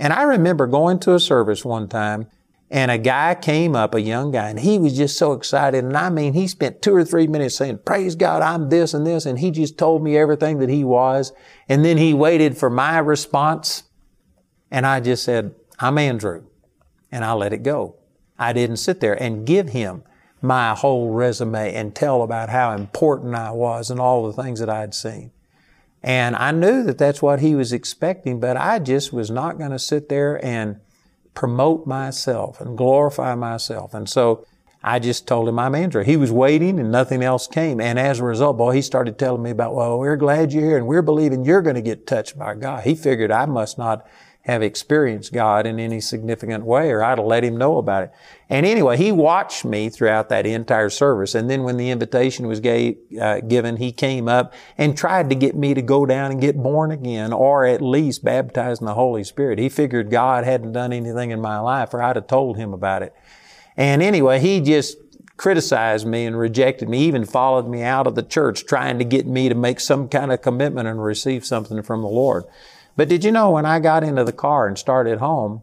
And 0.00 0.14
I 0.14 0.22
remember 0.22 0.66
going 0.66 0.98
to 1.00 1.14
a 1.14 1.20
service 1.20 1.62
one 1.62 1.86
time 1.86 2.26
and 2.70 2.90
a 2.90 2.96
guy 2.96 3.34
came 3.34 3.76
up, 3.76 3.94
a 3.94 4.00
young 4.00 4.30
guy, 4.30 4.48
and 4.48 4.58
he 4.58 4.78
was 4.78 4.96
just 4.96 5.18
so 5.18 5.34
excited. 5.34 5.84
And 5.84 5.96
I 5.96 6.08
mean, 6.08 6.32
he 6.32 6.48
spent 6.48 6.80
two 6.80 6.94
or 6.94 7.04
three 7.04 7.26
minutes 7.26 7.56
saying, 7.56 7.80
praise 7.84 8.14
God, 8.14 8.40
I'm 8.42 8.70
this 8.70 8.94
and 8.94 9.06
this. 9.06 9.26
And 9.26 9.38
he 9.38 9.50
just 9.50 9.76
told 9.76 10.02
me 10.02 10.16
everything 10.16 10.58
that 10.60 10.70
he 10.70 10.84
was. 10.84 11.32
And 11.68 11.84
then 11.84 11.98
he 11.98 12.14
waited 12.14 12.56
for 12.56 12.70
my 12.70 12.98
response. 12.98 13.82
And 14.70 14.86
I 14.86 15.00
just 15.00 15.22
said, 15.22 15.54
I'm 15.78 15.98
Andrew. 15.98 16.46
And 17.12 17.22
I 17.22 17.32
let 17.32 17.52
it 17.52 17.62
go. 17.62 17.96
I 18.38 18.54
didn't 18.54 18.76
sit 18.78 19.00
there 19.00 19.20
and 19.20 19.46
give 19.46 19.70
him 19.70 20.02
my 20.40 20.74
whole 20.74 21.10
resume 21.12 21.74
and 21.74 21.94
tell 21.94 22.22
about 22.22 22.48
how 22.48 22.72
important 22.72 23.34
I 23.34 23.50
was 23.50 23.90
and 23.90 24.00
all 24.00 24.26
the 24.26 24.42
things 24.42 24.60
that 24.60 24.70
I 24.70 24.80
had 24.80 24.94
seen. 24.94 25.32
And 26.02 26.34
I 26.36 26.50
knew 26.50 26.82
that 26.84 26.98
that's 26.98 27.20
what 27.20 27.40
he 27.40 27.54
was 27.54 27.72
expecting, 27.72 28.40
but 28.40 28.56
I 28.56 28.78
just 28.78 29.12
was 29.12 29.30
not 29.30 29.58
going 29.58 29.70
to 29.70 29.78
sit 29.78 30.08
there 30.08 30.42
and 30.44 30.80
promote 31.34 31.86
myself 31.86 32.60
and 32.60 32.76
glorify 32.76 33.34
myself. 33.34 33.92
And 33.92 34.08
so 34.08 34.46
I 34.82 34.98
just 34.98 35.26
told 35.26 35.46
him 35.46 35.58
I'm 35.58 35.74
Andrew. 35.74 36.02
He 36.02 36.16
was 36.16 36.32
waiting 36.32 36.80
and 36.80 36.90
nothing 36.90 37.22
else 37.22 37.46
came. 37.46 37.80
And 37.80 37.98
as 37.98 38.18
a 38.18 38.24
result, 38.24 38.56
boy, 38.56 38.72
he 38.72 38.82
started 38.82 39.18
telling 39.18 39.42
me 39.42 39.50
about, 39.50 39.74
well, 39.74 39.98
we're 39.98 40.16
glad 40.16 40.52
you're 40.52 40.64
here 40.64 40.78
and 40.78 40.86
we're 40.86 41.02
believing 41.02 41.44
you're 41.44 41.62
going 41.62 41.76
to 41.76 41.82
get 41.82 42.06
touched 42.06 42.38
by 42.38 42.54
God. 42.54 42.84
He 42.84 42.94
figured 42.94 43.30
I 43.30 43.44
must 43.44 43.76
not 43.76 44.06
have 44.42 44.62
experienced 44.62 45.32
God 45.34 45.66
in 45.66 45.78
any 45.78 46.00
significant 46.00 46.64
way 46.64 46.90
or 46.90 47.02
I'd 47.02 47.18
have 47.18 47.26
let 47.26 47.44
him 47.44 47.58
know 47.58 47.76
about 47.76 48.04
it. 48.04 48.12
And 48.48 48.64
anyway, 48.64 48.96
he 48.96 49.12
watched 49.12 49.64
me 49.64 49.90
throughout 49.90 50.30
that 50.30 50.46
entire 50.46 50.88
service. 50.88 51.34
And 51.34 51.50
then 51.50 51.62
when 51.62 51.76
the 51.76 51.90
invitation 51.90 52.46
was 52.46 52.58
gave, 52.58 52.96
uh, 53.20 53.40
given, 53.40 53.76
he 53.76 53.92
came 53.92 54.28
up 54.28 54.54
and 54.78 54.96
tried 54.96 55.28
to 55.28 55.36
get 55.36 55.54
me 55.54 55.74
to 55.74 55.82
go 55.82 56.06
down 56.06 56.30
and 56.30 56.40
get 56.40 56.56
born 56.56 56.90
again 56.90 57.32
or 57.34 57.66
at 57.66 57.82
least 57.82 58.24
baptized 58.24 58.80
in 58.80 58.86
the 58.86 58.94
Holy 58.94 59.24
Spirit. 59.24 59.58
He 59.58 59.68
figured 59.68 60.10
God 60.10 60.44
hadn't 60.44 60.72
done 60.72 60.92
anything 60.92 61.30
in 61.30 61.40
my 61.40 61.58
life 61.58 61.92
or 61.92 62.02
I'd 62.02 62.16
have 62.16 62.26
told 62.26 62.56
him 62.56 62.72
about 62.72 63.02
it. 63.02 63.14
And 63.76 64.02
anyway, 64.02 64.40
he 64.40 64.60
just 64.60 64.96
criticized 65.36 66.06
me 66.06 66.26
and 66.26 66.38
rejected 66.38 66.88
me, 66.88 66.98
even 66.98 67.24
followed 67.24 67.68
me 67.68 67.82
out 67.82 68.06
of 68.06 68.14
the 68.14 68.22
church 68.22 68.66
trying 68.66 68.98
to 68.98 69.04
get 69.04 69.26
me 69.26 69.48
to 69.48 69.54
make 69.54 69.80
some 69.80 70.08
kind 70.08 70.32
of 70.32 70.42
commitment 70.42 70.88
and 70.88 71.02
receive 71.02 71.44
something 71.46 71.82
from 71.82 72.02
the 72.02 72.08
Lord. 72.08 72.44
But 73.00 73.08
did 73.08 73.24
you 73.24 73.32
know 73.32 73.52
when 73.52 73.64
I 73.64 73.80
got 73.80 74.04
into 74.04 74.24
the 74.24 74.30
car 74.30 74.68
and 74.68 74.76
started 74.76 75.20
home, 75.20 75.62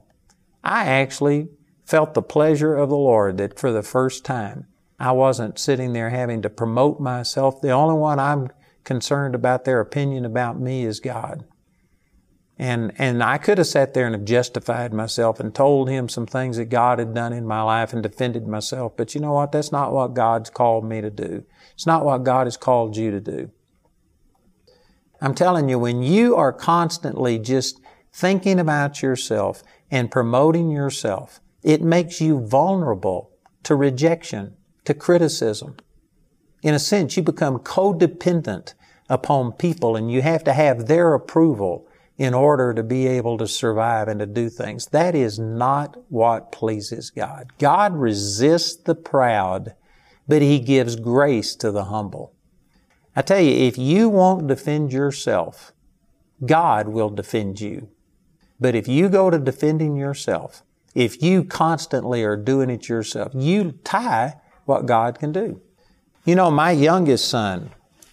I 0.63 0.85
actually 0.85 1.49
felt 1.85 2.15
the 2.15 2.23
pleasure 2.23 2.73
of 2.73 2.89
the 2.89 2.97
Lord 2.97 3.37
that 3.37 3.59
for 3.59 3.71
the 3.71 3.83
first 3.83 4.25
time, 4.25 4.65
I 4.99 5.11
wasn't 5.11 5.59
sitting 5.59 5.93
there 5.93 6.09
having 6.09 6.41
to 6.41 6.49
promote 6.49 6.99
myself. 6.99 7.61
The 7.61 7.69
only 7.69 7.93
one 7.93 8.17
I'm 8.17 8.49
concerned 8.83 9.35
about 9.35 9.65
their 9.65 9.79
opinion 9.79 10.25
about 10.25 10.59
me 10.59 10.83
is 10.83 10.99
God. 10.99 11.45
And, 12.57 12.91
and 12.97 13.21
I 13.21 13.37
could 13.37 13.59
have 13.59 13.67
sat 13.67 13.93
there 13.93 14.07
and 14.07 14.15
have 14.15 14.25
justified 14.25 14.91
myself 14.91 15.39
and 15.39 15.53
told 15.53 15.91
him 15.91 16.09
some 16.09 16.25
things 16.25 16.57
that 16.57 16.69
God 16.69 16.97
had 16.97 17.13
done 17.13 17.33
in 17.33 17.45
my 17.45 17.61
life 17.61 17.93
and 17.93 18.01
defended 18.01 18.47
myself. 18.47 18.97
But 18.97 19.13
you 19.13 19.21
know 19.21 19.33
what? 19.33 19.51
That's 19.51 19.71
not 19.71 19.93
what 19.93 20.15
God's 20.15 20.49
called 20.49 20.85
me 20.85 21.01
to 21.01 21.11
do. 21.11 21.43
It's 21.75 21.85
not 21.85 22.03
what 22.03 22.23
God 22.23 22.47
has 22.47 22.57
called 22.57 22.97
you 22.97 23.11
to 23.11 23.21
do. 23.21 23.51
I'm 25.21 25.33
telling 25.33 25.67
you, 25.69 25.79
when 25.79 26.03
you 26.03 26.35
are 26.35 26.53
constantly 26.53 27.39
just 27.39 27.79
thinking 28.11 28.59
about 28.59 29.01
yourself 29.01 29.63
and 29.89 30.11
promoting 30.11 30.69
yourself, 30.69 31.39
it 31.63 31.81
makes 31.81 32.21
you 32.21 32.39
vulnerable 32.39 33.31
to 33.63 33.75
rejection, 33.75 34.55
to 34.85 34.93
criticism. 34.93 35.77
In 36.61 36.73
a 36.73 36.79
sense, 36.79 37.17
you 37.17 37.23
become 37.23 37.59
codependent 37.59 38.73
upon 39.09 39.53
people 39.53 39.95
and 39.95 40.11
you 40.11 40.21
have 40.21 40.43
to 40.43 40.53
have 40.53 40.87
their 40.87 41.13
approval 41.13 41.87
in 42.17 42.33
order 42.33 42.73
to 42.73 42.83
be 42.83 43.07
able 43.07 43.37
to 43.37 43.47
survive 43.47 44.07
and 44.07 44.19
to 44.19 44.25
do 44.25 44.49
things. 44.49 44.87
That 44.87 45.15
is 45.15 45.37
not 45.37 45.95
what 46.09 46.51
pleases 46.51 47.11
God. 47.11 47.51
God 47.59 47.95
resists 47.95 48.75
the 48.75 48.95
proud, 48.95 49.75
but 50.27 50.41
He 50.41 50.59
gives 50.59 50.95
grace 50.95 51.55
to 51.57 51.71
the 51.71 51.85
humble. 51.85 52.33
I 53.17 53.23
tell 53.23 53.41
you, 53.41 53.49
if 53.49 53.79
you 53.79 54.09
won't 54.09 54.45
defend 54.45 54.93
yourself, 54.93 55.73
God 56.45 56.87
will 56.87 57.09
defend 57.09 57.59
you. 57.59 57.89
But 58.59 58.75
if 58.75 58.87
you 58.87 59.09
go 59.09 59.31
to 59.31 59.39
defending 59.39 59.95
yourself, 59.95 60.61
if 60.93 61.23
you 61.23 61.43
constantly 61.43 62.23
are 62.23 62.37
doing 62.37 62.69
it 62.69 62.87
yourself, 62.87 63.31
you 63.33 63.71
tie 63.83 64.35
what 64.65 64.85
God 64.85 65.17
can 65.17 65.31
do. 65.31 65.59
You 66.25 66.35
know, 66.35 66.51
my 66.51 66.69
youngest 66.69 67.27
son, 67.27 67.71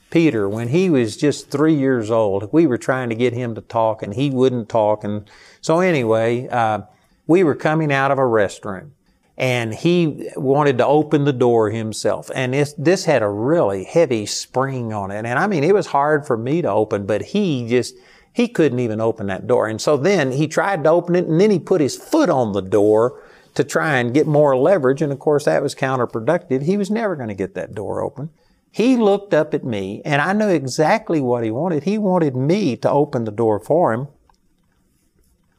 Peter, 0.08 0.49
when 0.49 0.68
he 0.68 0.88
was 0.88 1.18
just 1.18 1.50
three 1.50 1.75
years 1.75 2.11
old, 2.11 2.50
we 2.50 2.66
were 2.66 2.78
trying 2.78 3.11
to 3.11 3.14
get 3.14 3.34
him 3.34 3.54
to 3.56 3.61
talk 3.61 4.02
and 4.02 4.14
he 4.14 4.30
wouldn't 4.30 4.70
talk. 4.70 5.04
And 5.04 5.30
so 5.61 5.80
anyway, 5.80 6.49
uh, 6.49 6.80
we 7.26 7.44
were 7.44 7.54
coming 7.54 7.92
out 7.92 8.11
of 8.11 8.16
a 8.18 8.23
restroom 8.23 8.92
and 9.37 9.75
he 9.75 10.31
wanted 10.37 10.79
to 10.79 10.87
open 10.87 11.25
the 11.25 11.33
door 11.33 11.71
himself. 11.71 12.31
And 12.35 12.55
this, 12.55 13.05
had 13.05 13.23
a 13.23 13.29
really 13.29 13.85
heavy 13.85 14.26
spring 14.26 14.93
on 14.93 15.11
it. 15.11 15.26
And 15.26 15.38
I 15.38 15.47
mean, 15.47 15.64
it 15.64 15.75
was 15.75 15.88
hard 15.88 16.26
for 16.26 16.37
me 16.37 16.62
to 16.62 16.71
open, 16.71 17.05
but 17.07 17.23
he 17.23 17.67
just, 17.69 17.97
he 18.33 18.47
couldn't 18.47 18.79
even 18.79 19.00
open 19.00 19.26
that 19.26 19.47
door. 19.47 19.67
And 19.67 19.81
so 19.81 19.97
then 19.97 20.33
he 20.33 20.47
tried 20.47 20.85
to 20.85 20.91
open 20.91 21.17
it 21.17 21.26
and 21.26 21.41
then 21.41 21.50
he 21.50 21.59
put 21.59 21.81
his 21.81 21.97
foot 21.97 22.31
on 22.31 22.53
the 22.53 22.62
door 22.62 23.21
to 23.55 23.64
try 23.64 23.99
and 23.99 24.14
get 24.14 24.26
more 24.26 24.57
leverage. 24.57 25.03
And 25.03 25.12
of 25.12 25.19
course, 25.19 25.45
that 25.47 25.62
was 25.62 25.75
counterproductive. 25.75 26.62
He 26.62 26.76
was 26.76 26.91
never 26.91 27.17
going 27.17 27.29
to 27.29 27.35
get 27.35 27.55
that 27.55 27.75
door 27.75 28.03
open. 28.03 28.31
He 28.71 28.97
looked 28.97 29.35
up 29.35 29.55
at 29.55 29.64
me 29.64 30.03
and 30.05 30.21
I 30.21 30.33
knew 30.33 30.49
exactly 30.49 31.21
what 31.21 31.45
he 31.45 31.50
wanted. 31.50 31.85
He 31.85 31.99
wanted 31.99 32.37
me 32.37 32.76
to 32.79 32.91
open 32.91 33.25
the 33.25 33.31
door 33.31 33.61
for 33.61 33.93
him. 33.93 34.09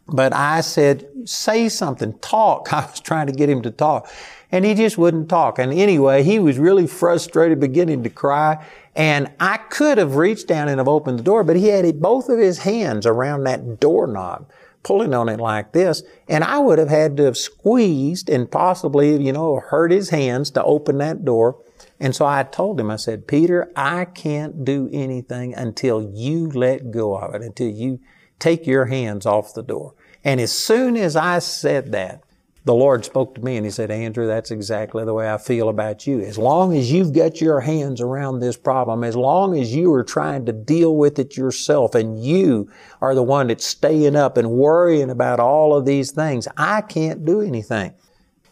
But 0.07 0.33
I 0.33 0.61
said, 0.61 1.07
say 1.25 1.69
something, 1.69 2.17
talk. 2.19 2.71
I 2.73 2.85
was 2.85 2.99
trying 2.99 3.27
to 3.27 3.33
get 3.33 3.49
him 3.49 3.61
to 3.63 3.71
talk. 3.71 4.09
And 4.51 4.63
he 4.63 4.73
just 4.73 4.97
wouldn't 4.97 5.27
talk. 5.27 5.59
And 5.59 5.73
anyway, 5.73 6.23
he 6.23 6.39
was 6.39 6.59
really 6.59 6.87
frustrated, 6.87 7.59
beginning 7.59 8.03
to 8.03 8.09
cry. 8.09 8.63
And 8.95 9.31
I 9.39 9.57
could 9.57 9.97
have 9.97 10.15
reached 10.15 10.47
down 10.47 10.69
and 10.69 10.79
have 10.79 10.87
opened 10.87 11.19
the 11.19 11.23
door, 11.23 11.43
but 11.43 11.57
he 11.57 11.67
had 11.67 12.01
both 12.01 12.29
of 12.29 12.39
his 12.39 12.59
hands 12.59 13.05
around 13.05 13.43
that 13.43 13.79
doorknob, 13.79 14.49
pulling 14.83 15.13
on 15.13 15.27
it 15.27 15.39
like 15.39 15.73
this. 15.73 16.03
And 16.29 16.43
I 16.43 16.59
would 16.59 16.79
have 16.79 16.89
had 16.89 17.17
to 17.17 17.23
have 17.23 17.37
squeezed 17.37 18.29
and 18.29 18.49
possibly, 18.49 19.21
you 19.21 19.33
know, 19.33 19.59
hurt 19.59 19.91
his 19.91 20.11
hands 20.11 20.51
to 20.51 20.63
open 20.63 20.99
that 20.99 21.25
door. 21.25 21.57
And 21.99 22.15
so 22.15 22.25
I 22.25 22.43
told 22.43 22.79
him, 22.79 22.91
I 22.91 22.95
said, 22.97 23.27
Peter, 23.27 23.71
I 23.75 24.05
can't 24.05 24.63
do 24.63 24.89
anything 24.93 25.53
until 25.53 26.01
you 26.13 26.49
let 26.49 26.91
go 26.91 27.17
of 27.17 27.35
it, 27.35 27.41
until 27.41 27.69
you 27.69 27.99
take 28.39 28.65
your 28.67 28.85
hands 28.85 29.25
off 29.25 29.53
the 29.53 29.63
door. 29.63 29.93
And 30.23 30.39
as 30.39 30.51
soon 30.51 30.97
as 30.97 31.15
I 31.15 31.39
said 31.39 31.91
that, 31.91 32.23
the 32.65 32.73
Lord 32.73 33.05
spoke 33.05 33.35
to 33.35 33.41
me 33.41 33.57
and 33.57 33.65
He 33.65 33.71
said, 33.71 33.91
Andrew, 33.91 34.25
that's 34.25 34.49
exactly 34.49 35.05
the 35.05 35.13
way 35.13 35.31
I 35.31 35.37
feel 35.37 35.69
about 35.69 36.07
you. 36.07 36.19
As 36.21 36.37
long 36.37 36.75
as 36.75 36.91
you've 36.91 37.13
got 37.13 37.39
your 37.39 37.61
hands 37.61 38.01
around 38.01 38.39
this 38.39 38.57
problem, 38.57 39.03
as 39.03 39.15
long 39.15 39.57
as 39.57 39.73
you 39.73 39.93
are 39.93 40.03
trying 40.03 40.47
to 40.47 40.51
deal 40.51 40.95
with 40.95 41.19
it 41.19 41.37
yourself 41.37 41.93
and 41.93 42.23
you 42.23 42.69
are 43.01 43.13
the 43.13 43.23
one 43.23 43.47
that's 43.47 43.65
staying 43.65 44.15
up 44.15 44.35
and 44.35 44.49
worrying 44.49 45.11
about 45.11 45.39
all 45.39 45.75
of 45.75 45.85
these 45.85 46.11
things, 46.11 46.47
I 46.57 46.81
can't 46.81 47.23
do 47.23 47.41
anything. 47.41 47.93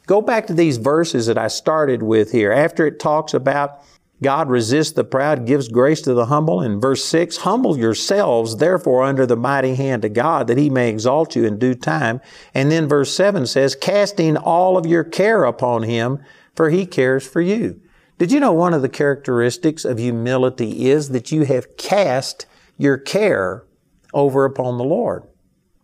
Go 0.05 0.21
back 0.21 0.45
to 0.47 0.53
these 0.53 0.77
verses 0.77 1.25
that 1.25 1.37
I 1.39 1.47
started 1.47 2.03
with 2.03 2.31
here. 2.31 2.51
After 2.51 2.85
it 2.85 2.99
talks 2.99 3.33
about 3.33 3.81
God 4.23 4.49
resists 4.49 4.93
the 4.93 5.03
proud, 5.03 5.45
gives 5.45 5.67
grace 5.67 6.01
to 6.01 6.15
the 6.15 6.25
humble. 6.25 6.61
In 6.61 6.79
verse 6.79 7.05
6, 7.05 7.37
humble 7.37 7.77
yourselves, 7.77 8.57
therefore, 8.57 9.03
under 9.03 9.27
the 9.27 9.37
mighty 9.37 9.75
hand 9.75 10.03
of 10.03 10.13
God, 10.13 10.47
that 10.47 10.57
he 10.57 10.69
may 10.69 10.89
exalt 10.89 11.35
you 11.35 11.45
in 11.45 11.59
due 11.59 11.75
time. 11.75 12.19
And 12.53 12.71
then 12.71 12.87
verse 12.87 13.13
7 13.13 13.45
says, 13.45 13.75
casting 13.75 14.35
all 14.35 14.77
of 14.77 14.87
your 14.87 15.03
care 15.03 15.43
upon 15.43 15.83
him, 15.83 16.19
for 16.55 16.71
he 16.71 16.87
cares 16.87 17.27
for 17.27 17.41
you. 17.41 17.79
Did 18.17 18.31
you 18.31 18.39
know 18.39 18.53
one 18.53 18.73
of 18.73 18.81
the 18.81 18.89
characteristics 18.89 19.85
of 19.85 19.99
humility 19.99 20.89
is 20.89 21.09
that 21.09 21.31
you 21.31 21.43
have 21.43 21.77
cast 21.77 22.47
your 22.77 22.97
care 22.97 23.65
over 24.13 24.45
upon 24.45 24.77
the 24.77 24.83
Lord? 24.83 25.27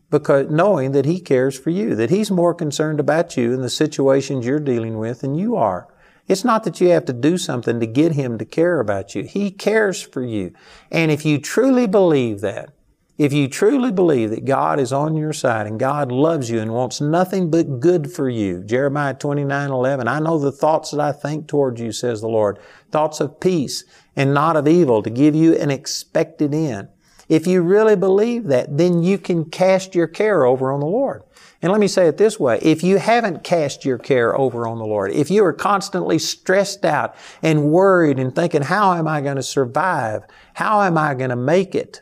because 0.09 0.49
knowing 0.49 0.91
that 0.93 1.05
He 1.05 1.19
cares 1.19 1.57
for 1.57 1.69
you, 1.69 1.95
that 1.95 2.09
He's 2.09 2.31
more 2.31 2.53
concerned 2.53 2.99
about 2.99 3.37
you 3.37 3.53
and 3.53 3.63
the 3.63 3.69
situations 3.69 4.45
you're 4.45 4.59
dealing 4.59 4.97
with 4.97 5.21
than 5.21 5.35
you 5.35 5.55
are. 5.55 5.87
It's 6.29 6.45
not 6.45 6.63
that 6.63 6.79
you 6.79 6.89
have 6.89 7.05
to 7.05 7.13
do 7.13 7.37
something 7.39 7.79
to 7.79 7.87
get 7.87 8.13
Him 8.13 8.37
to 8.37 8.45
care 8.45 8.79
about 8.79 9.15
you. 9.15 9.23
He 9.23 9.49
cares 9.49 10.01
for 10.01 10.23
you. 10.23 10.53
And 10.91 11.11
if 11.11 11.25
you 11.25 11.39
truly 11.39 11.87
believe 11.87 12.41
that, 12.41 12.69
if 13.17 13.33
you 13.33 13.49
truly 13.49 13.91
believe 13.91 14.29
that 14.29 14.45
God 14.45 14.79
is 14.79 14.93
on 14.93 15.17
your 15.17 15.33
side 15.33 15.67
and 15.67 15.77
God 15.79 16.09
loves 16.09 16.49
you 16.49 16.59
and 16.59 16.71
wants 16.71 17.01
nothing 17.01 17.49
but 17.49 17.81
good 17.81 18.09
for 18.11 18.29
you, 18.29 18.63
Jeremiah 18.63 19.15
29, 19.15 19.71
11, 19.71 20.07
I 20.07 20.19
know 20.19 20.39
the 20.39 20.53
thoughts 20.53 20.91
that 20.91 21.01
I 21.01 21.11
think 21.11 21.47
toward 21.47 21.79
you, 21.79 21.91
says 21.91 22.21
the 22.21 22.29
Lord, 22.29 22.59
thoughts 22.91 23.19
of 23.19 23.41
peace 23.41 23.83
and 24.15 24.33
not 24.33 24.55
of 24.55 24.67
evil 24.67 25.03
to 25.03 25.09
give 25.09 25.35
you 25.35 25.57
an 25.57 25.71
expected 25.71 26.53
end. 26.53 26.89
If 27.27 27.45
you 27.45 27.61
really 27.61 27.95
believe 27.95 28.45
that, 28.45 28.77
then 28.77 29.03
you 29.03 29.17
can 29.17 29.49
cast 29.49 29.95
your 29.95 30.07
care 30.07 30.45
over 30.45 30.71
on 30.71 30.79
the 30.79 30.85
Lord. 30.85 31.23
And 31.61 31.71
let 31.71 31.81
me 31.81 31.87
say 31.87 32.07
it 32.07 32.17
this 32.17 32.39
way. 32.39 32.59
If 32.61 32.83
you 32.83 32.99
haven't 32.99 33.43
cast 33.43 33.83
your 33.83 33.97
care 33.97 34.37
over 34.37 34.65
on 34.65 34.77
the 34.77 34.85
Lord, 34.85 35.11
if 35.11 35.29
you 35.29 35.43
are 35.43 35.53
constantly 35.53 36.17
stressed 36.17 36.85
out 36.85 37.15
and 37.41 37.71
worried 37.71 38.17
and 38.17 38.33
thinking, 38.33 38.61
how 38.61 38.93
am 38.93 39.07
I 39.07 39.19
going 39.21 39.35
to 39.35 39.43
survive? 39.43 40.23
How 40.53 40.83
am 40.83 40.97
I 40.97 41.15
going 41.15 41.31
to 41.31 41.35
make 41.35 41.75
it? 41.75 42.01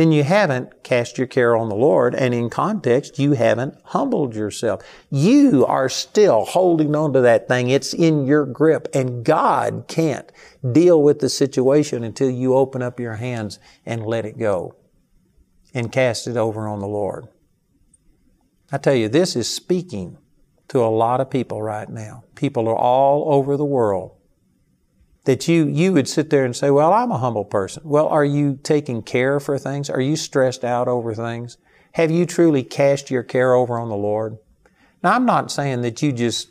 then 0.00 0.12
you 0.12 0.24
haven't 0.24 0.82
cast 0.82 1.18
your 1.18 1.26
care 1.26 1.54
on 1.54 1.68
the 1.68 1.74
Lord, 1.74 2.14
and 2.14 2.32
in 2.32 2.48
context, 2.48 3.18
you 3.18 3.32
haven't 3.32 3.74
humbled 3.84 4.34
yourself. 4.34 4.82
You 5.10 5.66
are 5.66 5.90
still 5.90 6.46
holding 6.46 6.96
on 6.96 7.12
to 7.12 7.20
that 7.20 7.48
thing. 7.48 7.68
It's 7.68 7.92
in 7.92 8.26
your 8.26 8.46
grip, 8.46 8.88
and 8.94 9.22
God 9.22 9.84
can't 9.88 10.32
deal 10.72 11.02
with 11.02 11.18
the 11.18 11.28
situation 11.28 12.02
until 12.02 12.30
you 12.30 12.54
open 12.54 12.80
up 12.80 12.98
your 12.98 13.16
hands 13.16 13.58
and 13.84 14.06
let 14.06 14.24
it 14.24 14.38
go 14.38 14.74
and 15.74 15.92
cast 15.92 16.26
it 16.26 16.38
over 16.38 16.66
on 16.66 16.78
the 16.78 16.88
Lord. 16.88 17.28
I 18.72 18.78
tell 18.78 18.94
you, 18.94 19.08
this 19.08 19.34
is 19.34 19.52
speaking 19.52 20.18
to 20.68 20.80
a 20.80 20.86
lot 20.86 21.20
of 21.20 21.30
people 21.30 21.60
right 21.62 21.88
now. 21.88 22.24
People 22.34 22.68
are 22.68 22.76
all 22.76 23.32
over 23.32 23.56
the 23.56 23.64
world 23.64 24.16
that 25.24 25.48
you, 25.48 25.66
you 25.66 25.92
would 25.92 26.08
sit 26.08 26.30
there 26.30 26.44
and 26.44 26.56
say, 26.56 26.70
well, 26.70 26.92
I'm 26.92 27.10
a 27.10 27.18
humble 27.18 27.44
person. 27.44 27.82
Well, 27.84 28.08
are 28.08 28.24
you 28.24 28.58
taking 28.62 29.02
care 29.02 29.40
for 29.40 29.58
things? 29.58 29.90
Are 29.90 30.00
you 30.00 30.16
stressed 30.16 30.64
out 30.64 30.88
over 30.88 31.14
things? 31.14 31.58
Have 31.92 32.10
you 32.10 32.24
truly 32.24 32.62
cast 32.62 33.10
your 33.10 33.22
care 33.22 33.54
over 33.54 33.78
on 33.78 33.88
the 33.88 33.96
Lord? 33.96 34.38
Now, 35.02 35.14
I'm 35.14 35.26
not 35.26 35.50
saying 35.50 35.82
that 35.82 36.02
you 36.02 36.12
just 36.12 36.50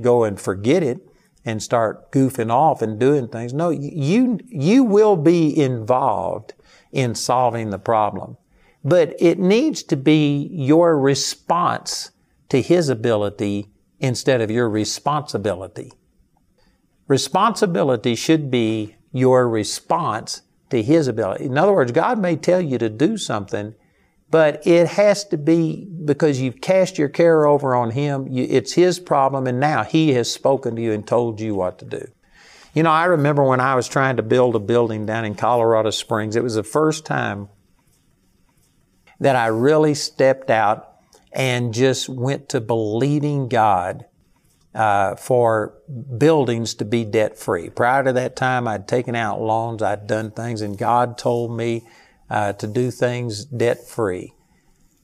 go 0.00 0.24
and 0.24 0.40
forget 0.40 0.82
it 0.82 1.08
and 1.44 1.62
start 1.62 2.10
goofing 2.12 2.50
off 2.50 2.82
and 2.82 2.98
doing 2.98 3.28
things. 3.28 3.52
No, 3.52 3.70
you, 3.70 4.38
you 4.46 4.84
will 4.84 5.16
be 5.16 5.56
involved 5.56 6.54
in 6.92 7.14
solving 7.14 7.70
the 7.70 7.78
problem. 7.78 8.36
But 8.86 9.16
it 9.18 9.40
needs 9.40 9.82
to 9.82 9.96
be 9.96 10.48
your 10.52 10.96
response 10.96 12.12
to 12.50 12.62
His 12.62 12.88
ability 12.88 13.72
instead 13.98 14.40
of 14.40 14.48
your 14.48 14.70
responsibility. 14.70 15.90
Responsibility 17.08 18.14
should 18.14 18.48
be 18.48 18.94
your 19.10 19.48
response 19.48 20.42
to 20.70 20.84
His 20.84 21.08
ability. 21.08 21.46
In 21.46 21.58
other 21.58 21.72
words, 21.72 21.90
God 21.90 22.20
may 22.20 22.36
tell 22.36 22.60
you 22.60 22.78
to 22.78 22.88
do 22.88 23.16
something, 23.16 23.74
but 24.30 24.64
it 24.64 24.86
has 24.86 25.24
to 25.24 25.36
be 25.36 25.88
because 26.04 26.40
you've 26.40 26.60
cast 26.60 26.96
your 26.96 27.08
care 27.08 27.44
over 27.44 27.74
on 27.74 27.90
Him. 27.90 28.28
It's 28.30 28.74
His 28.74 29.00
problem, 29.00 29.48
and 29.48 29.58
now 29.58 29.82
He 29.82 30.12
has 30.12 30.30
spoken 30.30 30.76
to 30.76 30.82
you 30.82 30.92
and 30.92 31.04
told 31.04 31.40
you 31.40 31.56
what 31.56 31.80
to 31.80 31.84
do. 31.84 32.06
You 32.72 32.84
know, 32.84 32.92
I 32.92 33.06
remember 33.06 33.42
when 33.42 33.58
I 33.58 33.74
was 33.74 33.88
trying 33.88 34.18
to 34.18 34.22
build 34.22 34.54
a 34.54 34.60
building 34.60 35.06
down 35.06 35.24
in 35.24 35.34
Colorado 35.34 35.90
Springs, 35.90 36.36
it 36.36 36.44
was 36.44 36.54
the 36.54 36.62
first 36.62 37.04
time 37.04 37.48
that 39.20 39.36
I 39.36 39.46
really 39.46 39.94
stepped 39.94 40.50
out 40.50 40.92
and 41.32 41.72
just 41.74 42.08
went 42.08 42.48
to 42.50 42.60
believing 42.60 43.48
God 43.48 44.04
uh, 44.74 45.16
for 45.16 45.74
buildings 46.18 46.74
to 46.74 46.84
be 46.84 47.04
debt 47.04 47.38
free. 47.38 47.70
Prior 47.70 48.04
to 48.04 48.12
that 48.12 48.36
time, 48.36 48.68
I'd 48.68 48.86
taken 48.86 49.14
out 49.14 49.40
loans, 49.40 49.82
I'd 49.82 50.06
done 50.06 50.30
things, 50.30 50.60
and 50.60 50.76
God 50.76 51.16
told 51.16 51.56
me 51.56 51.86
uh, 52.28 52.52
to 52.54 52.66
do 52.66 52.90
things 52.90 53.44
debt 53.44 53.86
free. 53.86 54.34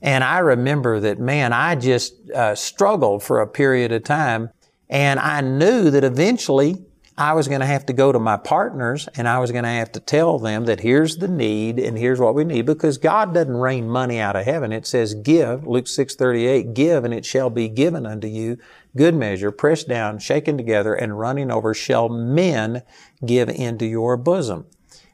And 0.03 0.25
I 0.25 0.39
remember 0.39 0.99
that, 1.01 1.21
man, 1.21 1.53
I 1.53 1.77
just 1.77 2.15
uh, 2.31 2.55
struggled 2.55 3.23
for 3.23 3.41
a 3.41 3.47
period 3.47 3.93
of 3.93 4.03
time. 4.03 4.51
And 4.91 5.21
I 5.21 5.41
knew 5.41 5.91
that 5.91 6.05
eventually 6.05 6.85
I 7.17 7.35
was 7.35 7.47
going 7.47 7.61
to 7.61 7.67
have 7.67 7.85
to 7.87 7.93
go 7.93 8.11
to 8.11 8.19
my 8.19 8.39
partners 8.39 9.09
and 9.17 9.29
I 9.29 9.39
was 9.39 9.53
going 9.53 9.65
to 9.65 9.71
have 9.71 9.93
to 9.93 10.01
tell 10.01 10.39
them 10.39 10.65
that 10.65 10.81
here's 10.81 11.19
the 11.19 11.29
need 11.29 11.79
and 11.79 11.99
here's 11.99 12.19
what 12.19 12.35
we 12.35 12.45
need 12.45 12.65
because 12.65 12.97
God 12.97 13.35
doesn't 13.35 13.57
rain 13.57 13.89
money 13.89 14.19
out 14.19 14.35
of 14.35 14.47
heaven. 14.47 14.73
It 14.73 14.87
says 14.87 15.15
give, 15.15 15.67
Luke 15.67 15.85
6:38, 15.85 16.73
give 16.73 17.05
and 17.05 17.13
it 17.13 17.27
shall 17.27 17.51
be 17.51 17.69
given 17.69 18.07
unto 18.07 18.29
you, 18.29 18.57
good 18.97 19.15
measure, 19.15 19.51
pressed 19.51 19.89
down, 19.89 20.19
shaken 20.21 20.57
together 20.57 20.95
and 20.95 21.19
running 21.19 21.51
over 21.51 21.75
shall 21.75 22.09
men 22.09 22.83
give 23.25 23.51
into 23.51 23.85
your 23.85 24.17
bosom. 24.17 24.65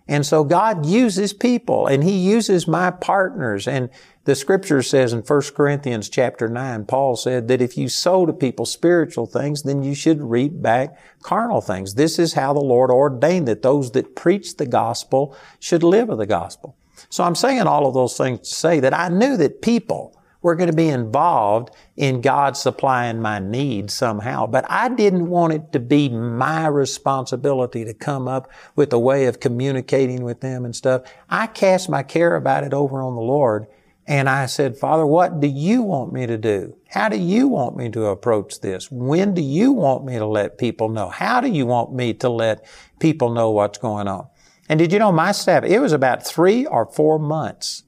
And 0.07 0.25
so 0.25 0.43
God 0.43 0.87
uses 0.87 1.33
people 1.33 1.87
and 1.87 2.03
He 2.03 2.17
uses 2.17 2.67
my 2.69 2.91
partners. 2.91 3.69
And 3.69 3.91
the 4.29 4.35
scripture 4.35 4.83
says 4.83 5.15
in 5.15 5.21
1 5.21 5.43
Corinthians 5.55 6.11
chapter 6.11 6.49
9, 6.49 6.85
Paul 6.85 7.17
said 7.17 7.49
that 7.49 7.63
if 7.63 7.79
you 7.79 7.89
sow 7.89 8.27
to 8.27 8.33
people 8.35 8.67
spiritual 8.67 9.25
things, 9.25 9.63
then 9.63 9.83
you 9.83 9.95
should 9.95 10.21
reap 10.21 10.61
back 10.61 10.99
carnal 11.23 11.63
things. 11.63 11.95
This 11.95 12.19
is 12.19 12.35
how 12.35 12.53
the 12.53 12.61
Lord 12.61 12.91
ordained 12.91 13.49
that 13.49 13.63
those 13.63 13.93
that 13.93 14.15
preach 14.15 14.59
the 14.59 14.67
gospel 14.67 15.35
should 15.59 15.83
live 15.83 16.11
of 16.11 16.19
the 16.19 16.27
gospel. 16.27 16.77
So 17.09 17.25
I'm 17.25 17.35
saying 17.35 17.63
all 17.63 17.87
of 17.87 17.95
those 17.95 18.19
things 18.19 18.41
to 18.41 18.55
say 18.55 18.81
that 18.81 18.93
I 18.93 19.09
knew 19.09 19.39
that 19.39 19.63
people 19.63 20.15
were 20.43 20.55
going 20.55 20.71
to 20.71 20.77
be 20.77 20.91
involved 20.91 21.75
in 21.97 22.21
God 22.21 22.55
supplying 22.55 23.23
my 23.23 23.39
needs 23.39 23.95
somehow. 23.95 24.47
But 24.47 24.67
I 24.69 24.91
didn't 24.91 25.31
want 25.31 25.55
it 25.55 25.73
to 25.73 25.81
be 25.81 26.11
my 26.11 26.67
responsibility 26.67 27.83
to 27.87 27.95
come 27.95 28.29
up 28.29 28.51
with 28.77 28.93
a 28.93 28.99
way 28.99 29.25
of 29.25 29.41
communicating 29.41 30.23
with 30.23 30.43
them 30.43 30.67
and 30.67 30.77
stuff. 30.77 31.11
I 31.31 31.47
cast 31.47 31.89
my 31.89 32.03
care 32.03 32.37
about 32.37 32.65
it 32.65 32.75
over 32.75 33.01
on 33.01 33.15
the 33.15 33.23
Lord. 33.23 33.69
And 34.09 34.27
I 34.27 34.47
said, 34.47 34.79
Father, 34.79 35.05
what 35.05 35.39
do 35.39 35.47
you 35.47 35.83
want 35.83 36.15
me 36.15 36.27
to 36.27 36.39
do? 36.39 36.75
How 36.89 37.11
do 37.11 37.19
you 37.19 37.47
want 37.47 37.77
me 37.77 37.91
to 37.91 38.07
approach 38.07 38.61
this? 38.63 38.91
When 38.91 39.35
do 39.35 39.43
you 39.43 39.71
want 39.73 40.07
me 40.07 40.15
to 40.15 40.25
let 40.25 40.57
people 40.57 40.89
know? 40.89 41.11
How 41.11 41.43
do 41.43 41.49
you 41.49 41.67
want 41.67 41.93
me 41.93 42.15
to 42.15 42.31
let 42.31 42.65
people 43.01 43.29
know 43.29 43.51
what's 43.51 43.77
going 43.77 44.09
on? 44.09 44.27
And 44.67 44.79
did 44.79 44.95
you 44.95 44.99
know 44.99 45.13
my 45.13 45.33
staff, 45.33 45.63
it 45.63 45.81
was 45.81 45.93
about 45.93 46.27
three 46.27 46.65
or 46.65 46.87
four 46.87 47.19
months 47.19 47.83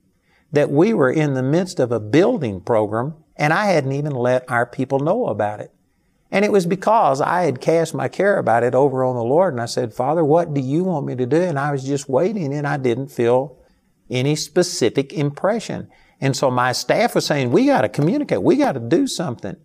that 0.52 0.70
we 0.70 0.92
were 0.92 1.10
in 1.10 1.32
the 1.32 1.42
midst 1.42 1.80
of 1.80 1.90
a 1.90 1.98
building 1.98 2.60
program 2.60 3.14
and 3.36 3.54
I 3.54 3.66
hadn't 3.66 3.92
even 3.92 4.12
let 4.12 4.44
our 4.50 4.66
people 4.66 4.98
know 4.98 5.28
about 5.28 5.60
it. 5.60 5.72
And 6.30 6.44
it 6.44 6.52
was 6.52 6.66
because 6.66 7.22
I 7.22 7.44
had 7.44 7.62
cast 7.62 7.94
my 7.94 8.08
care 8.08 8.38
about 8.38 8.62
it 8.62 8.74
over 8.74 9.04
on 9.04 9.16
the 9.16 9.24
Lord 9.24 9.54
and 9.54 9.62
I 9.62 9.66
said, 9.66 9.94
Father, 9.94 10.22
what 10.22 10.52
do 10.52 10.60
you 10.60 10.84
want 10.84 11.06
me 11.06 11.16
to 11.16 11.24
do? 11.24 11.40
And 11.40 11.58
I 11.58 11.72
was 11.72 11.82
just 11.82 12.10
waiting 12.10 12.52
and 12.52 12.66
I 12.66 12.76
didn't 12.76 13.08
feel 13.08 13.56
any 14.10 14.36
specific 14.36 15.14
impression. 15.14 15.88
And 16.20 16.36
so 16.36 16.50
my 16.50 16.72
staff 16.72 17.14
was 17.14 17.26
saying, 17.26 17.50
we 17.50 17.66
got 17.66 17.82
to 17.82 17.88
communicate. 17.88 18.42
We 18.42 18.56
got 18.56 18.72
to 18.72 18.80
do 18.80 19.06
something. 19.06 19.56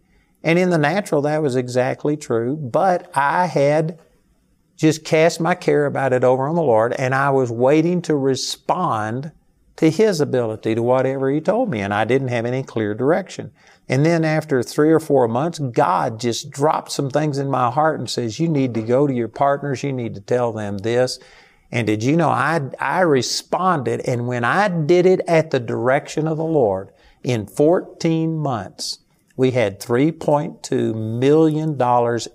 And 0.44 0.60
in 0.60 0.70
the 0.70 0.78
natural, 0.78 1.22
that 1.24 1.42
was 1.42 1.56
exactly 1.56 2.16
true. 2.16 2.56
But 2.56 3.12
I 3.16 3.48
had 3.48 4.00
just 4.78 5.04
cast 5.04 5.40
my 5.40 5.56
care 5.56 5.86
about 5.86 6.14
it 6.14 6.24
over 6.24 6.48
on 6.48 6.56
the 6.56 6.62
Lord 6.62 6.94
and 6.94 7.16
I 7.16 7.30
was 7.30 7.52
waiting 7.52 8.02
to 8.04 8.16
respond 8.16 9.32
to 9.78 9.90
his 9.90 10.22
ability 10.22 10.76
to 10.76 10.82
whatever 10.82 11.30
he 11.30 11.42
told 11.42 11.70
me, 11.70 11.82
and 11.82 11.94
I 11.94 12.06
didn't 12.06 12.30
have 12.30 12.46
any 12.46 12.64
clear 12.64 12.94
direction. 12.94 13.52
And 13.90 14.06
then 14.06 14.24
after 14.24 14.64
three 14.64 14.92
or 14.92 15.02
four 15.02 15.28
months, 15.28 15.60
God 15.60 16.20
just 16.20 16.50
dropped 16.50 16.92
some 16.92 17.10
things 17.10 17.38
in 17.38 17.50
my 17.50 17.70
heart 17.70 18.00
and 18.00 18.10
says, 18.10 18.40
you 18.40 18.48
need 18.48 18.74
to 18.76 18.82
go 18.82 19.06
to 19.06 19.14
your 19.14 19.28
partners, 19.28 19.84
you 19.84 19.92
need 19.92 20.16
to 20.16 20.22
tell 20.22 20.54
them 20.54 20.78
this. 20.78 21.20
And 21.76 21.88
did 21.88 22.04
you 22.04 22.16
know, 22.16 22.30
I, 22.30 22.62
I 22.80 23.02
responded, 23.02 24.00
and 24.08 24.30
when 24.30 24.46
I 24.46 24.70
did 24.70 25.06
it 25.06 25.20
at 25.28 25.52
the 25.52 25.60
direction 25.60 26.26
of 26.26 26.38
the 26.38 26.46
Lord, 26.46 26.90
in 27.22 27.46
14 27.46 28.38
months, 28.38 29.00
we 29.36 29.52
had 29.52 29.82
$3.2 29.82 30.96
million 30.96 31.78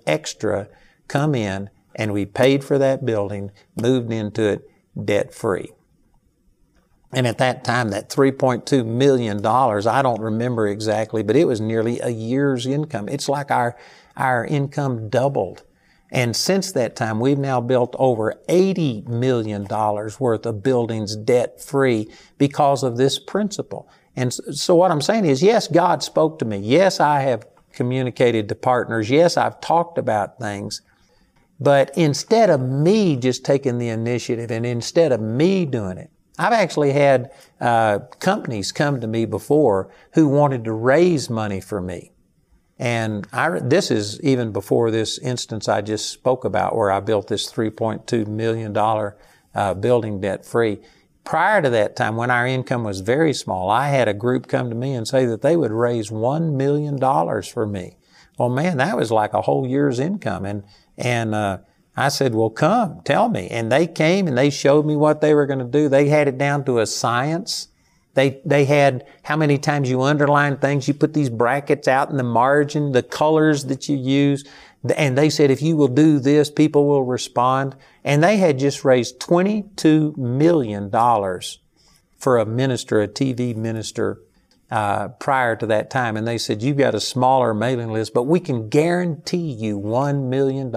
extra 0.05 0.67
come 1.07 1.33
in, 1.33 1.71
and 1.95 2.13
we 2.13 2.23
paid 2.23 2.63
for 2.63 2.77
that 2.77 3.03
building, 3.03 3.49
moved 3.75 4.13
into 4.13 4.43
it 4.43 4.69
debt 5.05 5.33
free. 5.33 5.71
And 7.11 7.25
at 7.25 7.39
that 7.39 7.63
time, 7.63 7.89
that 7.89 8.11
$3.2 8.11 8.85
million, 8.85 9.43
I 9.43 10.01
don't 10.03 10.21
remember 10.21 10.67
exactly, 10.67 11.23
but 11.23 11.35
it 11.35 11.45
was 11.45 11.59
nearly 11.59 11.99
a 11.99 12.09
year's 12.09 12.67
income. 12.67 13.09
It's 13.09 13.27
like 13.27 13.49
our, 13.49 13.75
our 14.15 14.45
income 14.45 15.09
doubled. 15.09 15.63
And 16.11 16.35
since 16.35 16.73
that 16.73 16.95
time, 16.95 17.19
we've 17.19 17.37
now 17.37 17.61
built 17.61 17.95
over 17.97 18.39
$80 18.49 19.07
million 19.07 19.65
worth 19.65 20.45
of 20.45 20.61
buildings 20.61 21.15
debt 21.15 21.61
free 21.61 22.11
because 22.37 22.83
of 22.83 22.97
this 22.97 23.17
principle. 23.17 23.89
And 24.15 24.33
so 24.33 24.75
what 24.75 24.91
I'm 24.91 25.01
saying 25.01 25.25
is, 25.25 25.41
yes, 25.41 25.67
God 25.69 26.03
spoke 26.03 26.39
to 26.39 26.45
me. 26.45 26.57
Yes, 26.57 26.99
I 26.99 27.21
have 27.21 27.47
communicated 27.71 28.49
to 28.49 28.55
partners. 28.55 29.09
Yes, 29.09 29.37
I've 29.37 29.61
talked 29.61 29.97
about 29.97 30.37
things. 30.37 30.81
But 31.61 31.95
instead 31.97 32.49
of 32.49 32.59
me 32.59 33.15
just 33.15 33.45
taking 33.45 33.77
the 33.77 33.89
initiative 33.89 34.51
and 34.51 34.65
instead 34.65 35.11
of 35.11 35.21
me 35.21 35.65
doing 35.65 35.97
it, 35.97 36.09
I've 36.37 36.53
actually 36.53 36.91
had 36.91 37.31
uh, 37.61 37.99
companies 38.19 38.71
come 38.71 38.99
to 38.99 39.07
me 39.07 39.25
before 39.25 39.91
who 40.13 40.27
wanted 40.27 40.63
to 40.65 40.71
raise 40.73 41.29
money 41.29 41.61
for 41.61 41.79
me. 41.79 42.11
And 42.81 43.27
I, 43.31 43.59
this 43.59 43.91
is 43.91 44.19
even 44.21 44.51
before 44.51 44.89
this 44.89 45.19
instance 45.19 45.69
I 45.69 45.81
just 45.81 46.09
spoke 46.09 46.43
about 46.43 46.75
where 46.75 46.91
I 46.91 46.99
built 46.99 47.27
this 47.27 47.49
$3.2 47.53 48.25
million 48.25 48.75
uh, 48.75 49.73
building 49.75 50.19
debt 50.19 50.43
free. 50.43 50.79
Prior 51.23 51.61
to 51.61 51.69
that 51.69 51.95
time, 51.95 52.15
when 52.15 52.31
our 52.31 52.47
income 52.47 52.83
was 52.83 53.01
very 53.01 53.33
small, 53.33 53.69
I 53.69 53.89
had 53.89 54.07
a 54.07 54.15
group 54.15 54.47
come 54.47 54.69
to 54.69 54.75
me 54.75 54.95
and 54.95 55.07
say 55.07 55.27
that 55.27 55.43
they 55.43 55.55
would 55.55 55.71
raise 55.71 56.09
$1 56.09 56.53
million 56.55 56.97
for 57.43 57.67
me. 57.67 57.97
Well, 58.39 58.49
man, 58.49 58.77
that 58.77 58.97
was 58.97 59.11
like 59.11 59.35
a 59.35 59.43
whole 59.43 59.67
year's 59.67 59.99
income. 59.99 60.43
And, 60.43 60.63
and, 60.97 61.35
uh, 61.35 61.59
I 61.95 62.07
said, 62.07 62.33
well, 62.33 62.49
come, 62.49 63.01
tell 63.03 63.29
me. 63.29 63.49
And 63.49 63.71
they 63.71 63.85
came 63.85 64.27
and 64.27 64.35
they 64.35 64.49
showed 64.49 64.87
me 64.87 64.95
what 64.95 65.21
they 65.21 65.35
were 65.35 65.45
going 65.45 65.59
to 65.59 65.65
do. 65.65 65.87
They 65.87 66.07
had 66.07 66.27
it 66.27 66.37
down 66.39 66.63
to 66.65 66.79
a 66.79 66.87
science. 66.87 67.67
They, 68.13 68.41
they 68.45 68.65
had 68.65 69.05
how 69.23 69.37
many 69.37 69.57
times 69.57 69.89
you 69.89 70.01
underline 70.01 70.57
things. 70.57 70.87
You 70.87 70.93
put 70.93 71.13
these 71.13 71.29
brackets 71.29 71.87
out 71.87 72.09
in 72.09 72.17
the 72.17 72.23
margin, 72.23 72.91
the 72.91 73.03
colors 73.03 73.65
that 73.65 73.87
you 73.87 73.97
use. 73.97 74.43
And 74.95 75.17
they 75.17 75.29
said, 75.29 75.51
if 75.51 75.61
you 75.61 75.77
will 75.77 75.87
do 75.87 76.19
this, 76.19 76.49
people 76.49 76.87
will 76.87 77.03
respond. 77.03 77.75
And 78.03 78.23
they 78.23 78.37
had 78.37 78.59
just 78.59 78.83
raised 78.83 79.19
$22 79.19 80.17
million 80.17 80.89
for 82.17 82.37
a 82.37 82.45
minister, 82.45 83.01
a 83.01 83.07
TV 83.07 83.55
minister, 83.55 84.19
uh, 84.69 85.09
prior 85.09 85.55
to 85.55 85.65
that 85.67 85.89
time. 85.89 86.17
And 86.17 86.27
they 86.27 86.37
said, 86.37 86.61
you've 86.61 86.77
got 86.77 86.95
a 86.95 86.99
smaller 86.99 87.53
mailing 87.53 87.91
list, 87.91 88.13
but 88.13 88.23
we 88.23 88.39
can 88.39 88.69
guarantee 88.69 89.51
you 89.51 89.79
$1 89.79 90.27
million. 90.27 90.71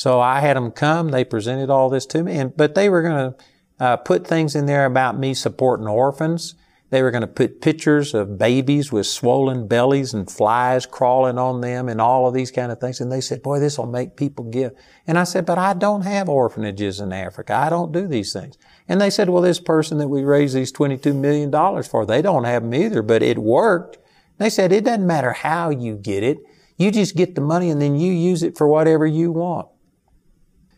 So 0.00 0.18
I 0.18 0.40
had 0.40 0.56
them 0.56 0.70
come. 0.70 1.10
They 1.10 1.24
presented 1.24 1.68
all 1.68 1.90
this 1.90 2.06
to 2.06 2.22
me, 2.22 2.38
and 2.38 2.56
but 2.56 2.74
they 2.74 2.88
were 2.88 3.02
going 3.02 3.32
to 3.32 3.44
uh, 3.80 3.96
put 3.96 4.26
things 4.26 4.54
in 4.54 4.66
there 4.66 4.84
about 4.84 5.18
me 5.18 5.34
supporting 5.34 5.88
orphans. 5.88 6.54
They 6.90 7.02
were 7.02 7.12
going 7.12 7.20
to 7.22 7.28
put 7.28 7.60
pictures 7.60 8.14
of 8.14 8.36
babies 8.36 8.90
with 8.90 9.06
swollen 9.06 9.68
bellies 9.68 10.12
and 10.12 10.28
flies 10.28 10.86
crawling 10.86 11.38
on 11.38 11.60
them 11.60 11.88
and 11.88 12.00
all 12.00 12.26
of 12.26 12.34
these 12.34 12.50
kind 12.50 12.72
of 12.72 12.80
things. 12.80 13.00
And 13.00 13.10
they 13.10 13.20
said, 13.20 13.42
boy, 13.42 13.60
this 13.60 13.78
will 13.78 13.86
make 13.86 14.16
people 14.16 14.44
give. 14.44 14.72
And 15.06 15.16
I 15.16 15.22
said, 15.22 15.46
but 15.46 15.56
I 15.56 15.72
don't 15.72 16.02
have 16.02 16.28
orphanages 16.28 16.98
in 16.98 17.12
Africa. 17.12 17.54
I 17.54 17.70
don't 17.70 17.92
do 17.92 18.08
these 18.08 18.32
things. 18.32 18.58
And 18.88 19.00
they 19.00 19.08
said, 19.08 19.30
well, 19.30 19.42
this 19.42 19.60
person 19.60 19.98
that 19.98 20.08
we 20.08 20.24
raised 20.24 20.56
these 20.56 20.72
$22 20.72 21.14
million 21.14 21.50
for, 21.84 22.04
they 22.04 22.22
don't 22.22 22.44
have 22.44 22.64
them 22.64 22.74
either, 22.74 23.02
but 23.02 23.22
it 23.22 23.38
worked. 23.38 23.98
They 24.38 24.50
said, 24.50 24.72
it 24.72 24.84
doesn't 24.84 25.06
matter 25.06 25.32
how 25.32 25.70
you 25.70 25.96
get 25.96 26.24
it. 26.24 26.38
You 26.76 26.90
just 26.90 27.14
get 27.14 27.36
the 27.36 27.40
money 27.40 27.70
and 27.70 27.80
then 27.80 27.94
you 27.94 28.12
use 28.12 28.42
it 28.42 28.58
for 28.58 28.66
whatever 28.66 29.06
you 29.06 29.30
want. 29.30 29.68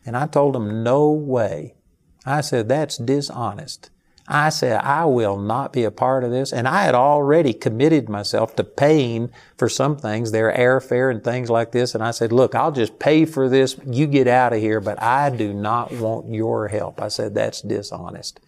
And 0.05 0.15
I 0.15 0.27
told 0.27 0.55
them, 0.55 0.83
no 0.83 1.11
way. 1.11 1.77
I 2.25 2.41
said, 2.41 2.69
that's 2.69 2.97
dishonest. 2.97 3.91
I 4.29 4.51
said, 4.51 4.81
I 4.83 5.05
will 5.07 5.37
not 5.37 5.73
be 5.73 5.83
a 5.83 5.91
part 5.91 6.23
of 6.23 6.31
this. 6.31 6.53
And 6.53 6.69
I 6.69 6.85
had 6.85 6.95
already 6.95 7.53
committed 7.53 8.09
myself 8.09 8.55
to 8.57 8.65
paying 8.65 9.31
for 9.59 9.69
some 9.69 9.97
things, 9.97 10.31
their 10.31 10.53
airfare 10.53 11.11
and 11.11 11.25
things 11.25 11.51
like 11.51 11.73
this. 11.73 11.95
And 11.95 12.05
I 12.05 12.13
said, 12.13 12.33
look, 12.33 12.55
I'll 12.55 12.73
just 12.73 12.99
pay 13.01 13.25
for 13.25 13.49
this. 13.49 13.77
You 13.85 14.07
get 14.07 14.29
out 14.29 14.53
of 14.53 14.61
here, 14.61 14.81
but 14.81 15.03
I 15.03 15.31
do 15.31 15.53
not 15.53 15.91
want 15.93 16.33
your 16.33 16.69
help. 16.69 17.03
I 17.03 17.09
said, 17.09 17.35
that's 17.35 17.63
dishonest. 17.63 18.39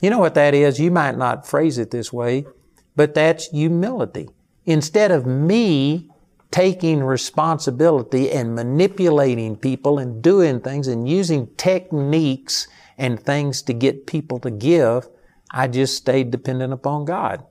You 0.00 0.10
know 0.10 0.18
what 0.18 0.34
that 0.34 0.52
is? 0.52 0.80
You 0.80 0.90
might 0.90 1.16
not 1.16 1.46
phrase 1.46 1.78
it 1.78 1.92
this 1.92 2.12
way, 2.12 2.44
but 2.96 3.14
that's 3.14 3.48
humility. 3.50 4.28
Instead 4.66 5.12
of 5.12 5.26
me 5.26 6.10
taking 6.52 7.02
responsibility 7.02 8.30
and 8.30 8.54
manipulating 8.54 9.56
people 9.56 9.98
and 9.98 10.22
doing 10.22 10.60
things 10.60 10.86
and 10.86 11.08
using 11.08 11.48
techniques 11.56 12.68
and 12.98 13.18
things 13.18 13.62
to 13.62 13.72
get 13.72 14.06
people 14.06 14.38
to 14.38 14.50
give, 14.50 15.08
I 15.50 15.66
just 15.66 15.96
stayed 15.96 16.30
dependent 16.30 16.72
upon 16.72 17.06
God. 17.06 17.44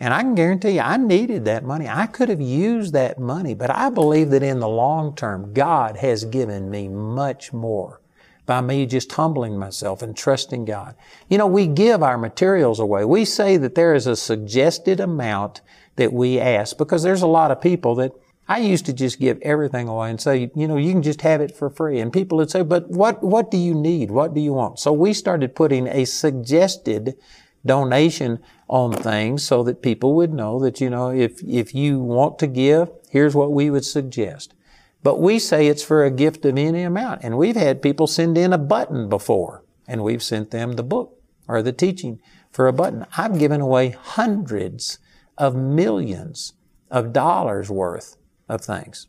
And 0.00 0.14
I 0.14 0.22
can 0.22 0.36
guarantee 0.36 0.76
you, 0.76 0.80
I 0.80 0.96
needed 0.96 1.44
that 1.46 1.64
money. 1.64 1.88
I 1.88 2.06
could 2.06 2.28
have 2.28 2.40
used 2.40 2.92
that 2.92 3.18
money, 3.18 3.54
but 3.54 3.70
I 3.70 3.90
believe 3.90 4.30
that 4.30 4.44
in 4.44 4.60
the 4.60 4.68
long 4.68 5.16
term, 5.16 5.52
God 5.52 5.96
has 5.96 6.24
given 6.24 6.70
me 6.70 6.86
much 6.88 7.52
more 7.52 8.00
by 8.46 8.60
me 8.60 8.86
just 8.86 9.12
humbling 9.12 9.58
myself 9.58 10.00
and 10.00 10.16
trusting 10.16 10.64
God. 10.64 10.94
You 11.28 11.36
know, 11.36 11.48
we 11.48 11.66
give 11.66 12.02
our 12.02 12.16
materials 12.16 12.78
away. 12.78 13.04
We 13.04 13.24
say 13.24 13.56
that 13.56 13.74
there 13.74 13.94
is 13.94 14.06
a 14.06 14.16
suggested 14.16 15.00
amount 15.00 15.60
that 15.96 16.12
we 16.12 16.38
ask 16.38 16.78
because 16.78 17.02
there's 17.02 17.22
a 17.22 17.26
lot 17.26 17.50
of 17.50 17.60
people 17.60 17.96
that 17.96 18.12
I 18.50 18.58
used 18.58 18.86
to 18.86 18.94
just 18.94 19.20
give 19.20 19.38
everything 19.42 19.88
away 19.88 20.08
and 20.08 20.18
say, 20.18 20.50
you 20.54 20.66
know, 20.66 20.78
you 20.78 20.92
can 20.92 21.02
just 21.02 21.20
have 21.20 21.42
it 21.42 21.54
for 21.54 21.68
free. 21.68 22.00
And 22.00 22.10
people 22.10 22.38
would 22.38 22.50
say, 22.50 22.62
but 22.62 22.88
what, 22.88 23.22
what 23.22 23.50
do 23.50 23.58
you 23.58 23.74
need? 23.74 24.10
What 24.10 24.32
do 24.32 24.40
you 24.40 24.54
want? 24.54 24.78
So 24.78 24.90
we 24.90 25.12
started 25.12 25.54
putting 25.54 25.86
a 25.86 26.06
suggested 26.06 27.18
donation 27.66 28.38
on 28.66 28.92
things 28.92 29.42
so 29.42 29.62
that 29.64 29.82
people 29.82 30.14
would 30.14 30.32
know 30.32 30.58
that, 30.60 30.80
you 30.80 30.88
know, 30.88 31.10
if, 31.10 31.42
if 31.42 31.74
you 31.74 31.98
want 31.98 32.38
to 32.38 32.46
give, 32.46 32.90
here's 33.10 33.34
what 33.34 33.52
we 33.52 33.68
would 33.68 33.84
suggest. 33.84 34.54
But 35.02 35.20
we 35.20 35.38
say 35.38 35.66
it's 35.66 35.84
for 35.84 36.04
a 36.04 36.10
gift 36.10 36.46
of 36.46 36.56
any 36.56 36.82
amount. 36.82 37.20
And 37.22 37.36
we've 37.36 37.56
had 37.56 37.82
people 37.82 38.06
send 38.06 38.38
in 38.38 38.54
a 38.54 38.58
button 38.58 39.10
before 39.10 39.62
and 39.86 40.02
we've 40.02 40.22
sent 40.22 40.52
them 40.52 40.72
the 40.72 40.82
book 40.82 41.20
or 41.46 41.62
the 41.62 41.72
teaching 41.72 42.18
for 42.50 42.66
a 42.66 42.72
button. 42.72 43.04
I've 43.18 43.38
given 43.38 43.60
away 43.60 43.90
hundreds 43.90 44.98
of 45.36 45.54
millions 45.54 46.54
of 46.90 47.12
dollars 47.12 47.68
worth 47.68 48.16
of 48.48 48.62
things. 48.62 49.06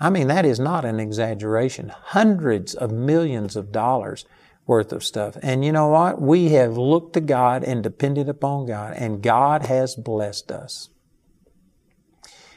I 0.00 0.10
mean, 0.10 0.28
that 0.28 0.44
is 0.44 0.58
not 0.58 0.84
an 0.84 0.98
exaggeration. 0.98 1.88
Hundreds 1.88 2.74
of 2.74 2.90
millions 2.90 3.56
of 3.56 3.70
dollars 3.70 4.24
worth 4.66 4.92
of 4.92 5.04
stuff. 5.04 5.36
And 5.42 5.64
you 5.64 5.72
know 5.72 5.88
what? 5.88 6.20
We 6.20 6.50
have 6.50 6.76
looked 6.76 7.14
to 7.14 7.20
God 7.20 7.64
and 7.64 7.82
depended 7.82 8.28
upon 8.28 8.66
God, 8.66 8.94
and 8.96 9.22
God 9.22 9.66
has 9.66 9.94
blessed 9.94 10.50
us. 10.50 10.88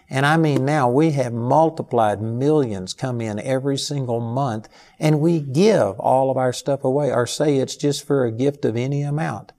And 0.10 0.26
I 0.26 0.38
mean, 0.38 0.66
now 0.66 0.90
we 0.90 1.12
have 1.12 1.34
multiplied 1.34 2.22
millions 2.22 2.94
come 2.94 3.22
in 3.22 3.40
every 3.40 3.78
single 3.78 4.20
month, 4.20 4.70
and 5.00 5.20
we 5.20 5.40
give 5.40 6.00
all 6.00 6.30
of 6.30 6.38
our 6.38 6.54
stuff 6.54 6.84
away 6.84 7.12
or 7.12 7.26
say 7.26 7.58
it's 7.58 7.76
just 7.76 8.06
for 8.06 8.24
a 8.24 8.32
gift 8.32 8.66
of 8.66 8.78
any 8.78 9.02
amount. 9.02 9.52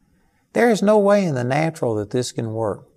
There 0.52 0.70
is 0.70 0.82
no 0.82 0.98
way 0.98 1.24
in 1.24 1.34
the 1.34 1.44
natural 1.44 1.96
that 1.96 2.10
this 2.10 2.32
can 2.32 2.52
work. 2.52 2.88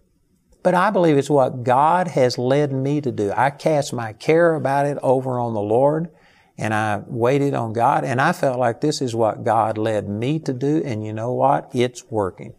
But 0.69 0.75
I 0.75 0.91
believe 0.91 1.17
it's 1.17 1.31
what 1.31 1.63
God 1.63 2.09
has 2.09 2.37
led 2.37 2.71
me 2.71 3.01
to 3.01 3.11
do. 3.11 3.33
I 3.35 3.49
cast 3.49 3.91
my 3.91 4.13
care 4.13 4.53
about 4.53 4.85
it 4.85 4.99
over 5.01 5.39
on 5.39 5.55
the 5.55 5.59
Lord 5.59 6.11
and 6.59 6.75
I 6.75 7.01
waited 7.07 7.55
on 7.55 7.73
God 7.73 8.03
and 8.03 8.21
I 8.21 8.33
felt 8.33 8.59
like 8.59 8.79
this 8.79 9.01
is 9.01 9.15
what 9.15 9.43
God 9.43 9.79
led 9.79 10.07
me 10.07 10.37
to 10.37 10.53
do 10.53 10.83
and 10.85 11.03
you 11.03 11.11
know 11.11 11.33
what? 11.33 11.71
It's 11.73 12.05
working. 12.11 12.53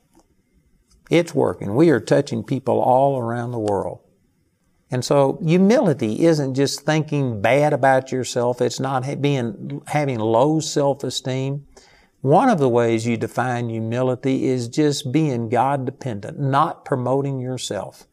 It's 1.08 1.36
working. 1.36 1.76
We 1.76 1.90
are 1.90 2.00
touching 2.00 2.42
people 2.42 2.80
all 2.80 3.16
around 3.16 3.52
the 3.52 3.60
world. 3.60 4.00
And 4.90 5.04
so 5.04 5.38
humility 5.40 6.24
isn't 6.24 6.56
just 6.56 6.80
thinking 6.80 7.40
bad 7.40 7.72
about 7.72 8.10
yourself. 8.10 8.60
It's 8.60 8.80
not 8.80 9.22
being, 9.22 9.82
having 9.86 10.18
low 10.18 10.58
self-esteem. 10.58 11.64
One 12.22 12.50
of 12.50 12.58
the 12.58 12.68
ways 12.68 13.06
you 13.06 13.16
define 13.16 13.70
humility 13.70 14.46
is 14.46 14.68
just 14.68 15.10
being 15.10 15.48
God 15.48 15.86
dependent, 15.86 16.38
not 16.38 16.84
promoting 16.84 17.40
yourself. 17.40 18.06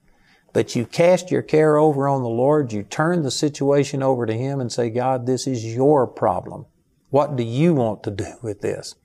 But 0.53 0.77
you 0.77 0.85
cast 0.85 1.29
your 1.29 1.41
care 1.41 1.77
over 1.77 2.07
on 2.07 2.23
the 2.23 2.29
Lord, 2.29 2.71
you 2.71 2.83
turn 2.83 3.23
the 3.23 3.31
situation 3.31 4.01
over 4.01 4.25
to 4.25 4.33
Him 4.33 4.61
and 4.61 4.71
say, 4.71 4.89
God, 4.89 5.25
this 5.25 5.45
is 5.45 5.75
your 5.75 6.07
problem. 6.07 6.65
What 7.09 7.35
do 7.35 7.43
you 7.43 7.73
want 7.73 8.01
to 8.03 8.11
do 8.11 8.33
with 8.41 8.61
this? 8.61 8.95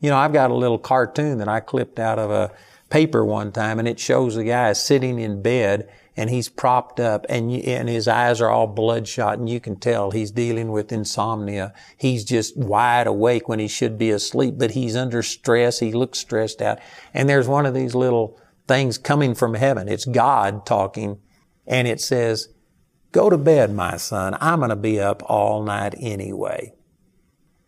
You 0.00 0.10
know, 0.10 0.16
I've 0.16 0.34
got 0.34 0.50
a 0.50 0.54
little 0.54 0.78
cartoon 0.78 1.38
that 1.38 1.48
I 1.48 1.60
clipped 1.60 1.98
out 1.98 2.18
of 2.18 2.30
a 2.30 2.52
paper 2.90 3.24
one 3.24 3.52
time 3.52 3.78
and 3.78 3.88
it 3.88 3.98
shows 3.98 4.36
a 4.36 4.44
guy 4.44 4.74
sitting 4.74 5.18
in 5.18 5.40
bed 5.40 5.88
and 6.16 6.28
he's 6.30 6.48
propped 6.48 7.00
up 7.00 7.24
and, 7.28 7.52
you, 7.52 7.60
and 7.60 7.88
his 7.88 8.06
eyes 8.06 8.40
are 8.40 8.50
all 8.50 8.66
bloodshot 8.66 9.38
and 9.38 9.48
you 9.48 9.60
can 9.60 9.76
tell 9.76 10.10
he's 10.10 10.30
dealing 10.30 10.70
with 10.70 10.92
insomnia. 10.92 11.72
He's 11.96 12.24
just 12.24 12.56
wide 12.56 13.06
awake 13.06 13.48
when 13.48 13.58
he 13.58 13.68
should 13.68 13.96
be 13.96 14.10
asleep, 14.10 14.54
but 14.58 14.72
he's 14.72 14.96
under 14.96 15.22
stress. 15.22 15.78
He 15.78 15.92
looks 15.92 16.18
stressed 16.18 16.60
out. 16.60 16.78
And 17.14 17.28
there's 17.28 17.48
one 17.48 17.66
of 17.66 17.74
these 17.74 17.94
little 17.94 18.38
things 18.68 18.98
coming 18.98 19.34
from 19.34 19.54
heaven. 19.54 19.88
It's 19.88 20.04
God 20.04 20.66
talking 20.66 21.18
and 21.66 21.88
it 21.88 22.00
says, 22.00 22.48
go 23.12 23.30
to 23.30 23.38
bed, 23.38 23.72
my 23.72 23.96
son. 23.96 24.36
I'm 24.40 24.58
going 24.58 24.70
to 24.70 24.76
be 24.76 25.00
up 25.00 25.22
all 25.26 25.62
night 25.62 25.94
anyway. 25.98 26.74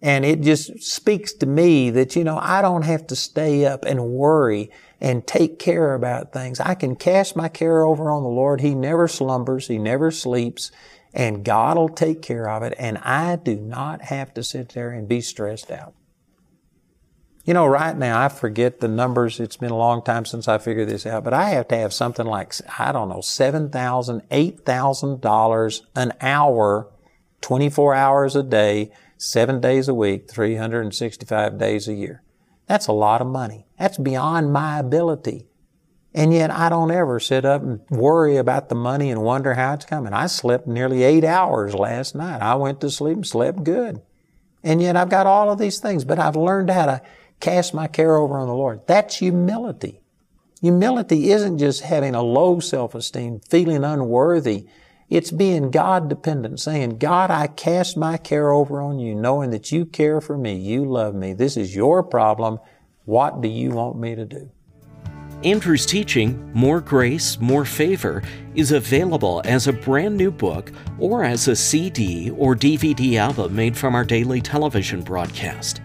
And 0.04 0.26
it 0.26 0.42
just 0.42 0.82
speaks 0.82 1.32
to 1.32 1.46
me 1.46 1.88
that, 1.88 2.14
you 2.14 2.24
know, 2.24 2.38
I 2.38 2.60
don't 2.60 2.82
have 2.82 3.06
to 3.06 3.16
stay 3.16 3.64
up 3.64 3.86
and 3.86 4.10
worry 4.10 4.70
and 5.00 5.26
take 5.26 5.58
care 5.58 5.94
about 5.94 6.30
things. 6.30 6.60
I 6.60 6.74
can 6.74 6.94
cast 6.94 7.36
my 7.36 7.48
care 7.48 7.82
over 7.84 8.10
on 8.10 8.22
the 8.22 8.28
Lord. 8.28 8.60
He 8.60 8.74
never 8.74 9.08
slumbers. 9.08 9.68
He 9.68 9.78
never 9.78 10.10
sleeps. 10.10 10.70
And 11.14 11.42
God 11.42 11.78
will 11.78 11.88
take 11.88 12.20
care 12.20 12.50
of 12.50 12.62
it. 12.62 12.74
And 12.78 12.98
I 12.98 13.36
do 13.36 13.56
not 13.56 14.02
have 14.02 14.34
to 14.34 14.44
sit 14.44 14.74
there 14.74 14.90
and 14.90 15.08
be 15.08 15.22
stressed 15.22 15.70
out. 15.70 15.94
You 17.46 17.54
know, 17.54 17.66
right 17.66 17.96
now, 17.96 18.22
I 18.22 18.28
forget 18.28 18.80
the 18.80 18.88
numbers. 18.88 19.40
It's 19.40 19.56
been 19.56 19.70
a 19.70 19.76
long 19.76 20.02
time 20.02 20.26
since 20.26 20.48
I 20.48 20.58
figured 20.58 20.90
this 20.90 21.06
out, 21.06 21.24
but 21.24 21.32
I 21.32 21.48
have 21.50 21.68
to 21.68 21.78
have 21.78 21.94
something 21.94 22.26
like, 22.26 22.52
I 22.78 22.92
don't 22.92 23.08
know, 23.08 23.20
$7,000, 23.20 23.70
$8,000 24.28 25.80
an 25.96 26.12
hour, 26.20 26.90
24 27.40 27.94
hours 27.94 28.36
a 28.36 28.42
day 28.42 28.90
seven 29.24 29.60
days 29.60 29.88
a 29.88 29.94
week, 29.94 30.30
365 30.30 31.58
days 31.58 31.88
a 31.88 31.94
year. 31.94 32.22
That's 32.66 32.86
a 32.86 32.92
lot 32.92 33.20
of 33.20 33.26
money. 33.26 33.66
That's 33.78 33.98
beyond 33.98 34.52
my 34.52 34.78
ability. 34.78 35.46
And 36.14 36.32
yet 36.32 36.50
I 36.50 36.68
don't 36.68 36.92
ever 36.92 37.18
sit 37.18 37.44
up 37.44 37.62
and 37.62 37.80
worry 37.90 38.36
about 38.36 38.68
the 38.68 38.74
money 38.76 39.10
and 39.10 39.22
wonder 39.22 39.54
how 39.54 39.74
it's 39.74 39.84
coming. 39.84 40.12
I 40.12 40.26
slept 40.26 40.66
nearly 40.66 41.02
eight 41.02 41.24
hours 41.24 41.74
last 41.74 42.14
night. 42.14 42.40
I 42.40 42.54
went 42.54 42.80
to 42.82 42.90
sleep 42.90 43.16
and 43.16 43.26
slept 43.26 43.64
good. 43.64 44.00
And 44.62 44.80
yet 44.80 44.96
I've 44.96 45.10
got 45.10 45.26
all 45.26 45.50
of 45.50 45.58
these 45.58 45.80
things, 45.80 46.04
but 46.04 46.18
I've 46.18 46.36
learned 46.36 46.70
how 46.70 46.86
to 46.86 47.02
cast 47.40 47.74
my 47.74 47.88
care 47.88 48.16
over 48.16 48.38
on 48.38 48.46
the 48.46 48.54
Lord. 48.54 48.86
That's 48.86 49.16
humility. 49.16 50.00
Humility 50.60 51.30
isn't 51.30 51.58
just 51.58 51.82
having 51.82 52.14
a 52.14 52.22
low 52.22 52.60
self-esteem, 52.60 53.40
feeling 53.40 53.84
unworthy. 53.84 54.66
It's 55.10 55.30
being 55.30 55.70
God 55.70 56.08
dependent, 56.08 56.60
saying, 56.60 56.98
God, 56.98 57.30
I 57.30 57.46
cast 57.46 57.96
my 57.96 58.16
care 58.16 58.50
over 58.50 58.80
on 58.80 58.98
you, 58.98 59.14
knowing 59.14 59.50
that 59.50 59.70
you 59.70 59.84
care 59.84 60.20
for 60.20 60.38
me, 60.38 60.56
you 60.56 60.84
love 60.84 61.14
me, 61.14 61.34
this 61.34 61.56
is 61.56 61.74
your 61.74 62.02
problem. 62.02 62.58
What 63.04 63.42
do 63.42 63.48
you 63.48 63.70
want 63.70 63.98
me 63.98 64.14
to 64.14 64.24
do? 64.24 64.50
Andrew's 65.44 65.84
teaching, 65.84 66.50
More 66.54 66.80
Grace, 66.80 67.38
More 67.38 67.66
Favor, 67.66 68.22
is 68.54 68.72
available 68.72 69.42
as 69.44 69.66
a 69.66 69.74
brand 69.74 70.16
new 70.16 70.30
book 70.30 70.72
or 70.98 71.22
as 71.22 71.48
a 71.48 71.56
CD 71.56 72.30
or 72.30 72.56
DVD 72.56 73.16
album 73.16 73.54
made 73.54 73.76
from 73.76 73.94
our 73.94 74.04
daily 74.04 74.40
television 74.40 75.02
broadcast. 75.02 75.82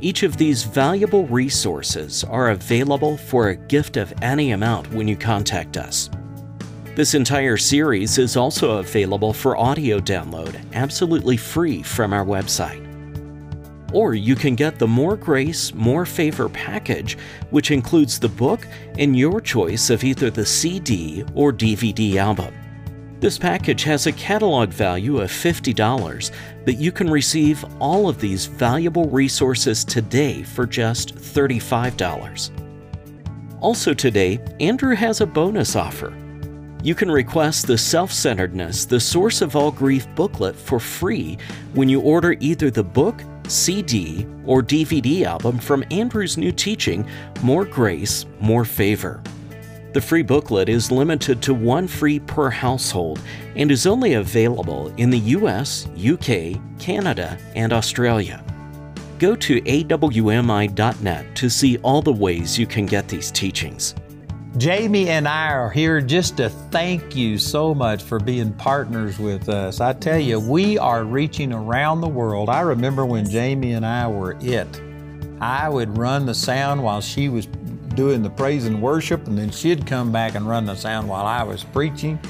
Each 0.00 0.22
of 0.22 0.38
these 0.38 0.64
valuable 0.64 1.26
resources 1.26 2.24
are 2.24 2.50
available 2.50 3.18
for 3.18 3.48
a 3.48 3.56
gift 3.56 3.98
of 3.98 4.14
any 4.22 4.52
amount 4.52 4.90
when 4.94 5.06
you 5.06 5.16
contact 5.16 5.76
us. 5.76 6.08
This 6.94 7.14
entire 7.14 7.56
series 7.56 8.18
is 8.18 8.36
also 8.36 8.78
available 8.78 9.32
for 9.32 9.56
audio 9.56 9.98
download, 9.98 10.64
absolutely 10.74 11.36
free 11.36 11.82
from 11.82 12.12
our 12.12 12.24
website. 12.24 12.82
Or 13.92 14.14
you 14.14 14.36
can 14.36 14.54
get 14.54 14.78
the 14.78 14.86
More 14.86 15.16
Grace, 15.16 15.74
More 15.74 16.06
Favor 16.06 16.48
package, 16.48 17.18
which 17.50 17.72
includes 17.72 18.20
the 18.20 18.28
book 18.28 18.64
and 18.96 19.18
your 19.18 19.40
choice 19.40 19.90
of 19.90 20.04
either 20.04 20.30
the 20.30 20.46
CD 20.46 21.24
or 21.34 21.52
DVD 21.52 22.14
album. 22.14 22.54
This 23.18 23.38
package 23.38 23.82
has 23.82 24.06
a 24.06 24.12
catalog 24.12 24.68
value 24.68 25.20
of 25.20 25.32
$50, 25.32 26.30
but 26.64 26.78
you 26.78 26.92
can 26.92 27.10
receive 27.10 27.64
all 27.80 28.08
of 28.08 28.20
these 28.20 28.46
valuable 28.46 29.08
resources 29.10 29.84
today 29.84 30.44
for 30.44 30.64
just 30.64 31.16
$35. 31.16 32.52
Also, 33.60 33.94
today, 33.94 34.38
Andrew 34.60 34.94
has 34.94 35.20
a 35.20 35.26
bonus 35.26 35.74
offer. 35.74 36.16
You 36.84 36.94
can 36.94 37.10
request 37.10 37.66
the 37.66 37.78
Self 37.78 38.12
Centeredness, 38.12 38.84
the 38.84 39.00
Source 39.00 39.40
of 39.40 39.56
All 39.56 39.70
Grief 39.70 40.06
booklet 40.14 40.54
for 40.54 40.78
free 40.78 41.38
when 41.72 41.88
you 41.88 42.02
order 42.02 42.36
either 42.40 42.70
the 42.70 42.84
book, 42.84 43.22
CD, 43.48 44.26
or 44.44 44.62
DVD 44.62 45.24
album 45.24 45.58
from 45.58 45.82
Andrew's 45.90 46.36
new 46.36 46.52
teaching, 46.52 47.08
More 47.42 47.64
Grace, 47.64 48.26
More 48.38 48.66
Favor. 48.66 49.22
The 49.94 50.00
free 50.02 50.20
booklet 50.20 50.68
is 50.68 50.90
limited 50.90 51.40
to 51.44 51.54
one 51.54 51.88
free 51.88 52.20
per 52.20 52.50
household 52.50 53.18
and 53.56 53.70
is 53.70 53.86
only 53.86 54.14
available 54.14 54.92
in 54.98 55.08
the 55.08 55.20
US, 55.38 55.86
UK, 55.96 56.60
Canada, 56.78 57.38
and 57.54 57.72
Australia. 57.72 58.44
Go 59.18 59.34
to 59.36 59.62
awmi.net 59.62 61.34
to 61.34 61.48
see 61.48 61.78
all 61.78 62.02
the 62.02 62.12
ways 62.12 62.58
you 62.58 62.66
can 62.66 62.84
get 62.84 63.08
these 63.08 63.30
teachings. 63.30 63.94
Jamie 64.56 65.08
and 65.08 65.26
I 65.26 65.48
are 65.48 65.68
here 65.68 66.00
just 66.00 66.36
to 66.36 66.48
thank 66.48 67.16
you 67.16 67.38
so 67.38 67.74
much 67.74 68.04
for 68.04 68.20
being 68.20 68.52
partners 68.52 69.18
with 69.18 69.48
us. 69.48 69.80
I 69.80 69.94
tell 69.94 70.18
you, 70.18 70.38
we 70.38 70.78
are 70.78 71.02
reaching 71.02 71.52
around 71.52 72.00
the 72.00 72.08
world. 72.08 72.48
I 72.48 72.60
remember 72.60 73.04
when 73.04 73.28
Jamie 73.28 73.72
and 73.72 73.84
I 73.84 74.06
were 74.06 74.36
it. 74.40 74.80
I 75.40 75.68
would 75.68 75.98
run 75.98 76.26
the 76.26 76.34
sound 76.34 76.84
while 76.84 77.00
she 77.00 77.28
was 77.28 77.46
doing 77.96 78.22
the 78.22 78.30
praise 78.30 78.64
and 78.64 78.80
worship, 78.80 79.26
and 79.26 79.36
then 79.36 79.50
she'd 79.50 79.88
come 79.88 80.12
back 80.12 80.36
and 80.36 80.48
run 80.48 80.66
the 80.66 80.76
sound 80.76 81.08
while 81.08 81.26
I 81.26 81.42
was 81.42 81.64
preaching. 81.64 82.20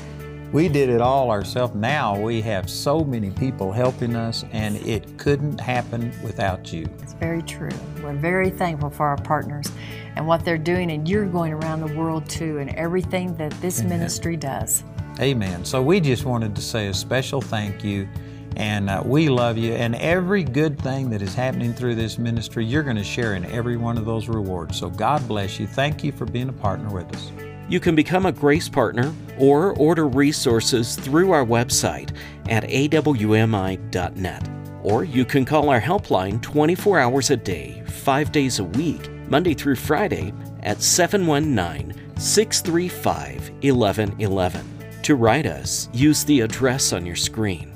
We 0.54 0.68
did 0.68 0.88
it 0.88 1.00
all 1.00 1.32
ourselves. 1.32 1.74
Now 1.74 2.16
we 2.16 2.40
have 2.42 2.70
so 2.70 3.02
many 3.02 3.32
people 3.32 3.72
helping 3.72 4.14
us, 4.14 4.44
and 4.52 4.76
it 4.76 5.18
couldn't 5.18 5.60
happen 5.60 6.12
without 6.22 6.72
you. 6.72 6.88
It's 7.02 7.12
very 7.14 7.42
true. 7.42 7.72
We're 8.00 8.12
very 8.12 8.50
thankful 8.50 8.90
for 8.90 9.04
our 9.04 9.16
partners 9.16 9.66
and 10.14 10.28
what 10.28 10.44
they're 10.44 10.56
doing, 10.56 10.92
and 10.92 11.08
you're 11.08 11.26
going 11.26 11.52
around 11.52 11.80
the 11.80 11.92
world 11.98 12.30
too, 12.30 12.58
and 12.58 12.70
everything 12.76 13.36
that 13.36 13.50
this 13.60 13.80
Amen. 13.80 13.98
ministry 13.98 14.36
does. 14.36 14.84
Amen. 15.18 15.64
So 15.64 15.82
we 15.82 15.98
just 15.98 16.24
wanted 16.24 16.54
to 16.54 16.62
say 16.62 16.86
a 16.86 16.94
special 16.94 17.40
thank 17.40 17.82
you. 17.82 18.08
And 18.54 18.88
uh, 18.88 19.02
we 19.04 19.28
love 19.28 19.58
you. 19.58 19.72
And 19.72 19.96
every 19.96 20.44
good 20.44 20.80
thing 20.80 21.10
that 21.10 21.20
is 21.20 21.34
happening 21.34 21.74
through 21.74 21.96
this 21.96 22.16
ministry, 22.16 22.64
you're 22.64 22.84
going 22.84 22.94
to 22.94 23.02
share 23.02 23.34
in 23.34 23.44
every 23.46 23.76
one 23.76 23.98
of 23.98 24.04
those 24.04 24.28
rewards. 24.28 24.78
So 24.78 24.88
God 24.88 25.26
bless 25.26 25.58
you. 25.58 25.66
Thank 25.66 26.04
you 26.04 26.12
for 26.12 26.26
being 26.26 26.48
a 26.48 26.52
partner 26.52 26.94
with 26.94 27.12
us. 27.12 27.32
You 27.68 27.80
can 27.80 27.94
become 27.94 28.26
a 28.26 28.32
Grace 28.32 28.68
Partner 28.68 29.12
or 29.38 29.74
order 29.76 30.06
resources 30.06 30.96
through 30.96 31.32
our 31.32 31.44
website 31.44 32.14
at 32.48 32.64
awmi.net. 32.64 34.48
Or 34.82 35.04
you 35.04 35.24
can 35.24 35.44
call 35.46 35.70
our 35.70 35.80
helpline 35.80 36.42
24 36.42 36.98
hours 36.98 37.30
a 37.30 37.36
day, 37.36 37.82
5 37.86 38.32
days 38.32 38.58
a 38.58 38.64
week, 38.64 39.10
Monday 39.28 39.54
through 39.54 39.76
Friday 39.76 40.32
at 40.62 40.82
719 40.82 42.18
635 42.18 43.50
1111. 43.62 44.74
To 45.02 45.14
write 45.14 45.46
us, 45.46 45.88
use 45.92 46.24
the 46.24 46.40
address 46.40 46.92
on 46.92 47.06
your 47.06 47.16
screen. 47.16 47.73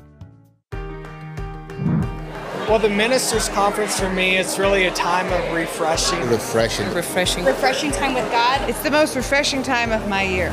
Well, 2.69 2.79
the 2.79 2.91
ministers' 2.91 3.49
conference 3.49 3.99
for 3.99 4.11
me 4.11 4.37
is 4.37 4.59
really 4.59 4.85
a 4.85 4.91
time 4.91 5.33
of 5.33 5.55
refreshing. 5.55 6.21
Refreshing. 6.29 6.93
Refreshing. 6.93 7.47
Refreshing 7.47 7.91
time 7.91 8.13
with 8.13 8.31
God. 8.31 8.69
It's 8.69 8.83
the 8.83 8.91
most 8.91 9.17
refreshing 9.17 9.63
time 9.63 9.91
of 9.91 10.07
my 10.07 10.23
year. 10.23 10.51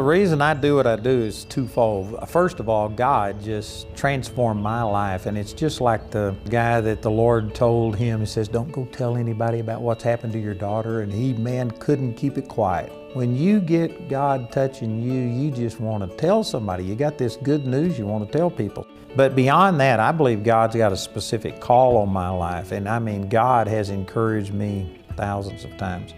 The 0.00 0.06
reason 0.06 0.40
I 0.40 0.54
do 0.54 0.76
what 0.76 0.86
I 0.86 0.96
do 0.96 1.10
is 1.10 1.44
twofold. 1.44 2.26
First 2.26 2.58
of 2.58 2.70
all, 2.70 2.88
God 2.88 3.38
just 3.42 3.94
transformed 3.94 4.62
my 4.62 4.82
life, 4.82 5.26
and 5.26 5.36
it's 5.36 5.52
just 5.52 5.82
like 5.82 6.10
the 6.10 6.34
guy 6.48 6.80
that 6.80 7.02
the 7.02 7.10
Lord 7.10 7.54
told 7.54 7.96
him, 7.96 8.20
He 8.20 8.24
says, 8.24 8.48
Don't 8.48 8.72
go 8.72 8.86
tell 8.86 9.18
anybody 9.18 9.60
about 9.60 9.82
what's 9.82 10.02
happened 10.02 10.32
to 10.32 10.38
your 10.38 10.54
daughter, 10.54 11.02
and 11.02 11.12
he, 11.12 11.34
man, 11.34 11.70
couldn't 11.72 12.14
keep 12.14 12.38
it 12.38 12.48
quiet. 12.48 12.90
When 13.12 13.36
you 13.36 13.60
get 13.60 14.08
God 14.08 14.50
touching 14.50 15.02
you, 15.02 15.20
you 15.20 15.50
just 15.50 15.80
want 15.80 16.10
to 16.10 16.16
tell 16.16 16.44
somebody. 16.44 16.82
You 16.82 16.94
got 16.94 17.18
this 17.18 17.36
good 17.36 17.66
news 17.66 17.98
you 17.98 18.06
want 18.06 18.26
to 18.26 18.38
tell 18.38 18.50
people. 18.50 18.86
But 19.16 19.36
beyond 19.36 19.78
that, 19.80 20.00
I 20.00 20.12
believe 20.12 20.44
God's 20.44 20.76
got 20.76 20.92
a 20.92 20.96
specific 20.96 21.60
call 21.60 21.98
on 21.98 22.08
my 22.08 22.30
life, 22.30 22.72
and 22.72 22.88
I 22.88 23.00
mean, 23.00 23.28
God 23.28 23.68
has 23.68 23.90
encouraged 23.90 24.54
me 24.54 24.98
thousands 25.18 25.64
of 25.64 25.76
times. 25.76 26.14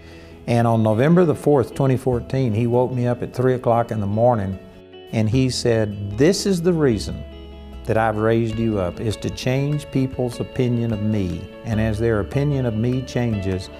And 0.47 0.67
on 0.67 0.83
November 0.83 1.25
the 1.25 1.35
4th, 1.35 1.71
2014, 1.71 2.53
he 2.53 2.67
woke 2.67 2.93
me 2.93 3.07
up 3.07 3.23
at 3.23 3.33
3 3.33 3.55
o'clock 3.55 3.91
in 3.91 4.01
the 4.01 4.07
morning 4.07 4.59
and 5.13 5.29
he 5.29 5.51
said, 5.51 6.19
This 6.19 6.47
is 6.47 6.63
the 6.63 6.73
reason 6.73 7.23
that 7.85 7.97
I've 7.97 8.17
raised 8.17 8.59
you 8.59 8.79
up, 8.79 9.01
is 9.01 9.17
to 9.19 9.31
change 9.31 9.91
people's 9.91 10.41
opinion 10.41 10.93
of 10.93 11.03
me. 11.03 11.49
And 11.65 11.81
as 11.81 11.99
their 11.99 12.21
opinion 12.21 12.67
of 12.67 12.75
me 12.75 13.03
changes, 13.03 13.71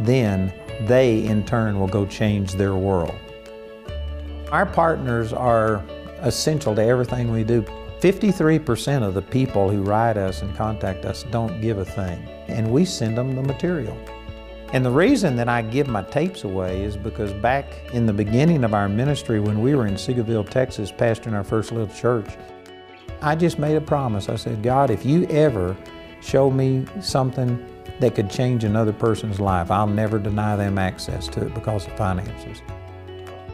then 0.00 0.52
they 0.82 1.24
in 1.24 1.44
turn 1.44 1.78
will 1.78 1.88
go 1.88 2.06
change 2.06 2.52
their 2.52 2.74
world. 2.74 3.14
Our 4.52 4.64
partners 4.64 5.32
are 5.32 5.84
essential 6.20 6.74
to 6.76 6.82
everything 6.82 7.30
we 7.30 7.44
do. 7.44 7.62
53% 8.00 9.02
of 9.02 9.14
the 9.14 9.22
people 9.22 9.68
who 9.68 9.82
write 9.82 10.16
us 10.16 10.42
and 10.42 10.56
contact 10.56 11.04
us 11.04 11.24
don't 11.24 11.60
give 11.60 11.78
a 11.78 11.84
thing, 11.84 12.28
and 12.46 12.70
we 12.70 12.84
send 12.84 13.18
them 13.18 13.34
the 13.34 13.42
material. 13.42 13.98
And 14.72 14.84
the 14.84 14.90
reason 14.90 15.36
that 15.36 15.48
I 15.48 15.62
give 15.62 15.88
my 15.88 16.02
tapes 16.02 16.44
away 16.44 16.82
is 16.82 16.94
because 16.94 17.32
back 17.32 17.66
in 17.94 18.04
the 18.04 18.12
beginning 18.12 18.64
of 18.64 18.74
our 18.74 18.86
ministry, 18.86 19.40
when 19.40 19.62
we 19.62 19.74
were 19.74 19.86
in 19.86 19.94
Seagoville, 19.94 20.48
Texas, 20.48 20.92
pastoring 20.92 21.32
our 21.32 21.44
first 21.44 21.72
little 21.72 21.94
church, 21.94 22.28
I 23.22 23.34
just 23.34 23.58
made 23.58 23.76
a 23.76 23.80
promise. 23.80 24.28
I 24.28 24.36
said, 24.36 24.62
God, 24.62 24.90
if 24.90 25.06
you 25.06 25.26
ever 25.28 25.74
show 26.20 26.50
me 26.50 26.84
something 27.00 27.64
that 28.00 28.14
could 28.14 28.30
change 28.30 28.62
another 28.62 28.92
person's 28.92 29.40
life, 29.40 29.70
I'll 29.70 29.86
never 29.86 30.18
deny 30.18 30.54
them 30.54 30.76
access 30.76 31.28
to 31.28 31.46
it 31.46 31.54
because 31.54 31.86
of 31.86 31.96
finances. 31.96 32.60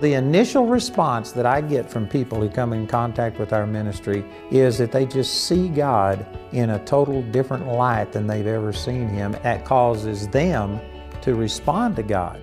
The 0.01 0.15
initial 0.15 0.67
response 0.67 1.31
that 1.33 1.47
I 1.47 1.61
get 1.61 1.89
from 1.89 2.09
people 2.09 2.41
who 2.41 2.49
come 2.49 2.73
in 2.73 2.89
contact 2.89 3.39
with 3.39 3.53
our 3.53 3.69
ministry 3.69 4.25
is 4.51 4.79
that 4.79 4.91
they 4.91 5.07
just 5.07 5.47
see 5.47 5.69
God 5.69 6.27
in 6.53 6.71
a 6.71 6.85
total 6.85 7.23
different 7.23 7.69
light 7.69 8.11
than 8.11 8.27
they've 8.27 8.47
ever 8.47 8.73
seen 8.73 9.09
Him. 9.09 9.33
That 9.45 9.65
causes 9.65 10.27
them 10.29 10.81
to 11.25 11.35
respond 11.35 11.97
to 11.97 12.03
God. 12.03 12.41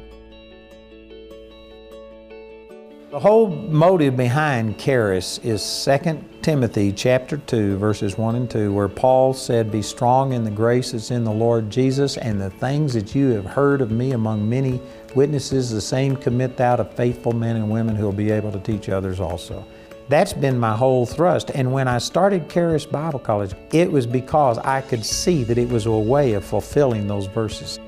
The 3.12 3.20
whole 3.20 3.48
motive 3.48 4.17
behind 4.17 4.80
Charis 4.80 5.38
is 5.39 5.62
2 5.86 6.24
Timothy 6.41 6.91
chapter 6.91 7.38
2 7.38 7.78
verses 7.78 8.17
1 8.17 8.36
and 8.36 8.50
2 8.50 8.74
where 8.74 8.88
Paul 8.88 9.34
said, 9.34 9.72
Be 9.72 9.84
strong 9.84 10.34
in 10.34 10.44
the 10.44 10.50
grace 10.50 10.94
that's 10.94 11.12
in 11.12 11.24
the 11.24 11.32
Lord 11.32 11.70
Jesus 11.70 12.17
and 12.17 12.41
the 12.41 12.50
things 12.50 12.94
that 12.94 13.13
you 13.13 13.30
have 13.32 13.46
heard 13.46 13.82
of 13.82 13.91
me 13.91 14.13
among 14.13 14.50
many 14.50 14.82
witnesses, 15.13 15.70
the 15.70 15.82
same 15.82 16.15
commit 16.15 16.58
thou 16.58 16.78
to 16.78 16.86
faithful 16.86 17.34
men 17.34 17.58
and 17.58 17.70
women 17.70 17.96
who 17.96 18.06
will 18.06 18.12
be 18.13 18.32
able 18.32 18.52
to 18.52 18.60
teach 18.60 18.89
others 18.89 19.20
also. 19.20 19.63
That's 20.10 20.34
been 20.34 20.58
my 20.58 20.76
whole 20.76 21.06
thrust. 21.06 21.52
And 21.54 21.72
when 21.72 21.88
I 21.88 22.00
started 22.00 22.50
Charis 22.50 22.86
Bible 22.86 23.20
College, 23.20 23.54
it 23.72 23.91
was 23.91 24.08
because 24.08 24.58
I 24.58 24.82
could 24.82 25.06
see 25.06 25.44
that 25.44 25.58
it 25.58 25.70
was 25.70 25.86
a 25.86 25.91
way 25.91 26.34
of 26.34 26.44
fulfilling 26.44 27.08
those 27.08 27.28
verses. 27.28 27.80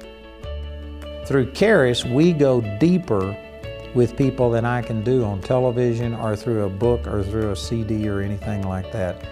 Through 1.25 1.51
Charis, 1.53 2.03
we 2.03 2.33
go 2.33 2.59
deeper 2.79 3.37
with 3.93 4.17
people 4.17 4.51
than 4.51 4.65
I 4.65 4.81
can 4.81 5.03
do 5.03 5.23
on 5.23 5.39
television 5.39 6.13
or 6.13 6.35
through 6.35 6.65
a 6.65 6.69
book 6.69 7.07
or 7.07 7.23
through 7.23 7.51
a 7.51 7.55
CD 7.55 8.09
or 8.09 8.19
anything 8.19 8.67
like 8.67 8.91
that. 8.91 9.23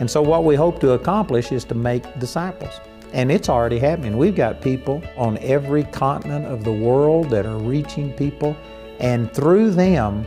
And 0.00 0.10
so, 0.10 0.22
what 0.22 0.44
we 0.44 0.56
hope 0.56 0.80
to 0.80 0.92
accomplish 0.92 1.52
is 1.52 1.64
to 1.64 1.74
make 1.74 2.18
disciples. 2.18 2.80
And 3.12 3.30
it's 3.30 3.50
already 3.50 3.78
happening. 3.78 4.16
We've 4.16 4.34
got 4.34 4.62
people 4.62 5.02
on 5.18 5.36
every 5.38 5.84
continent 5.84 6.46
of 6.46 6.64
the 6.64 6.72
world 6.72 7.28
that 7.30 7.44
are 7.44 7.58
reaching 7.58 8.12
people, 8.14 8.56
and 8.98 9.32
through 9.32 9.72
them, 9.72 10.26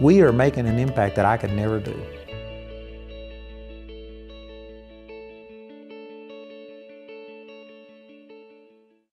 we 0.00 0.20
are 0.20 0.32
making 0.32 0.68
an 0.68 0.78
impact 0.78 1.16
that 1.16 1.24
I 1.24 1.38
could 1.38 1.52
never 1.52 1.80
do. 1.80 1.98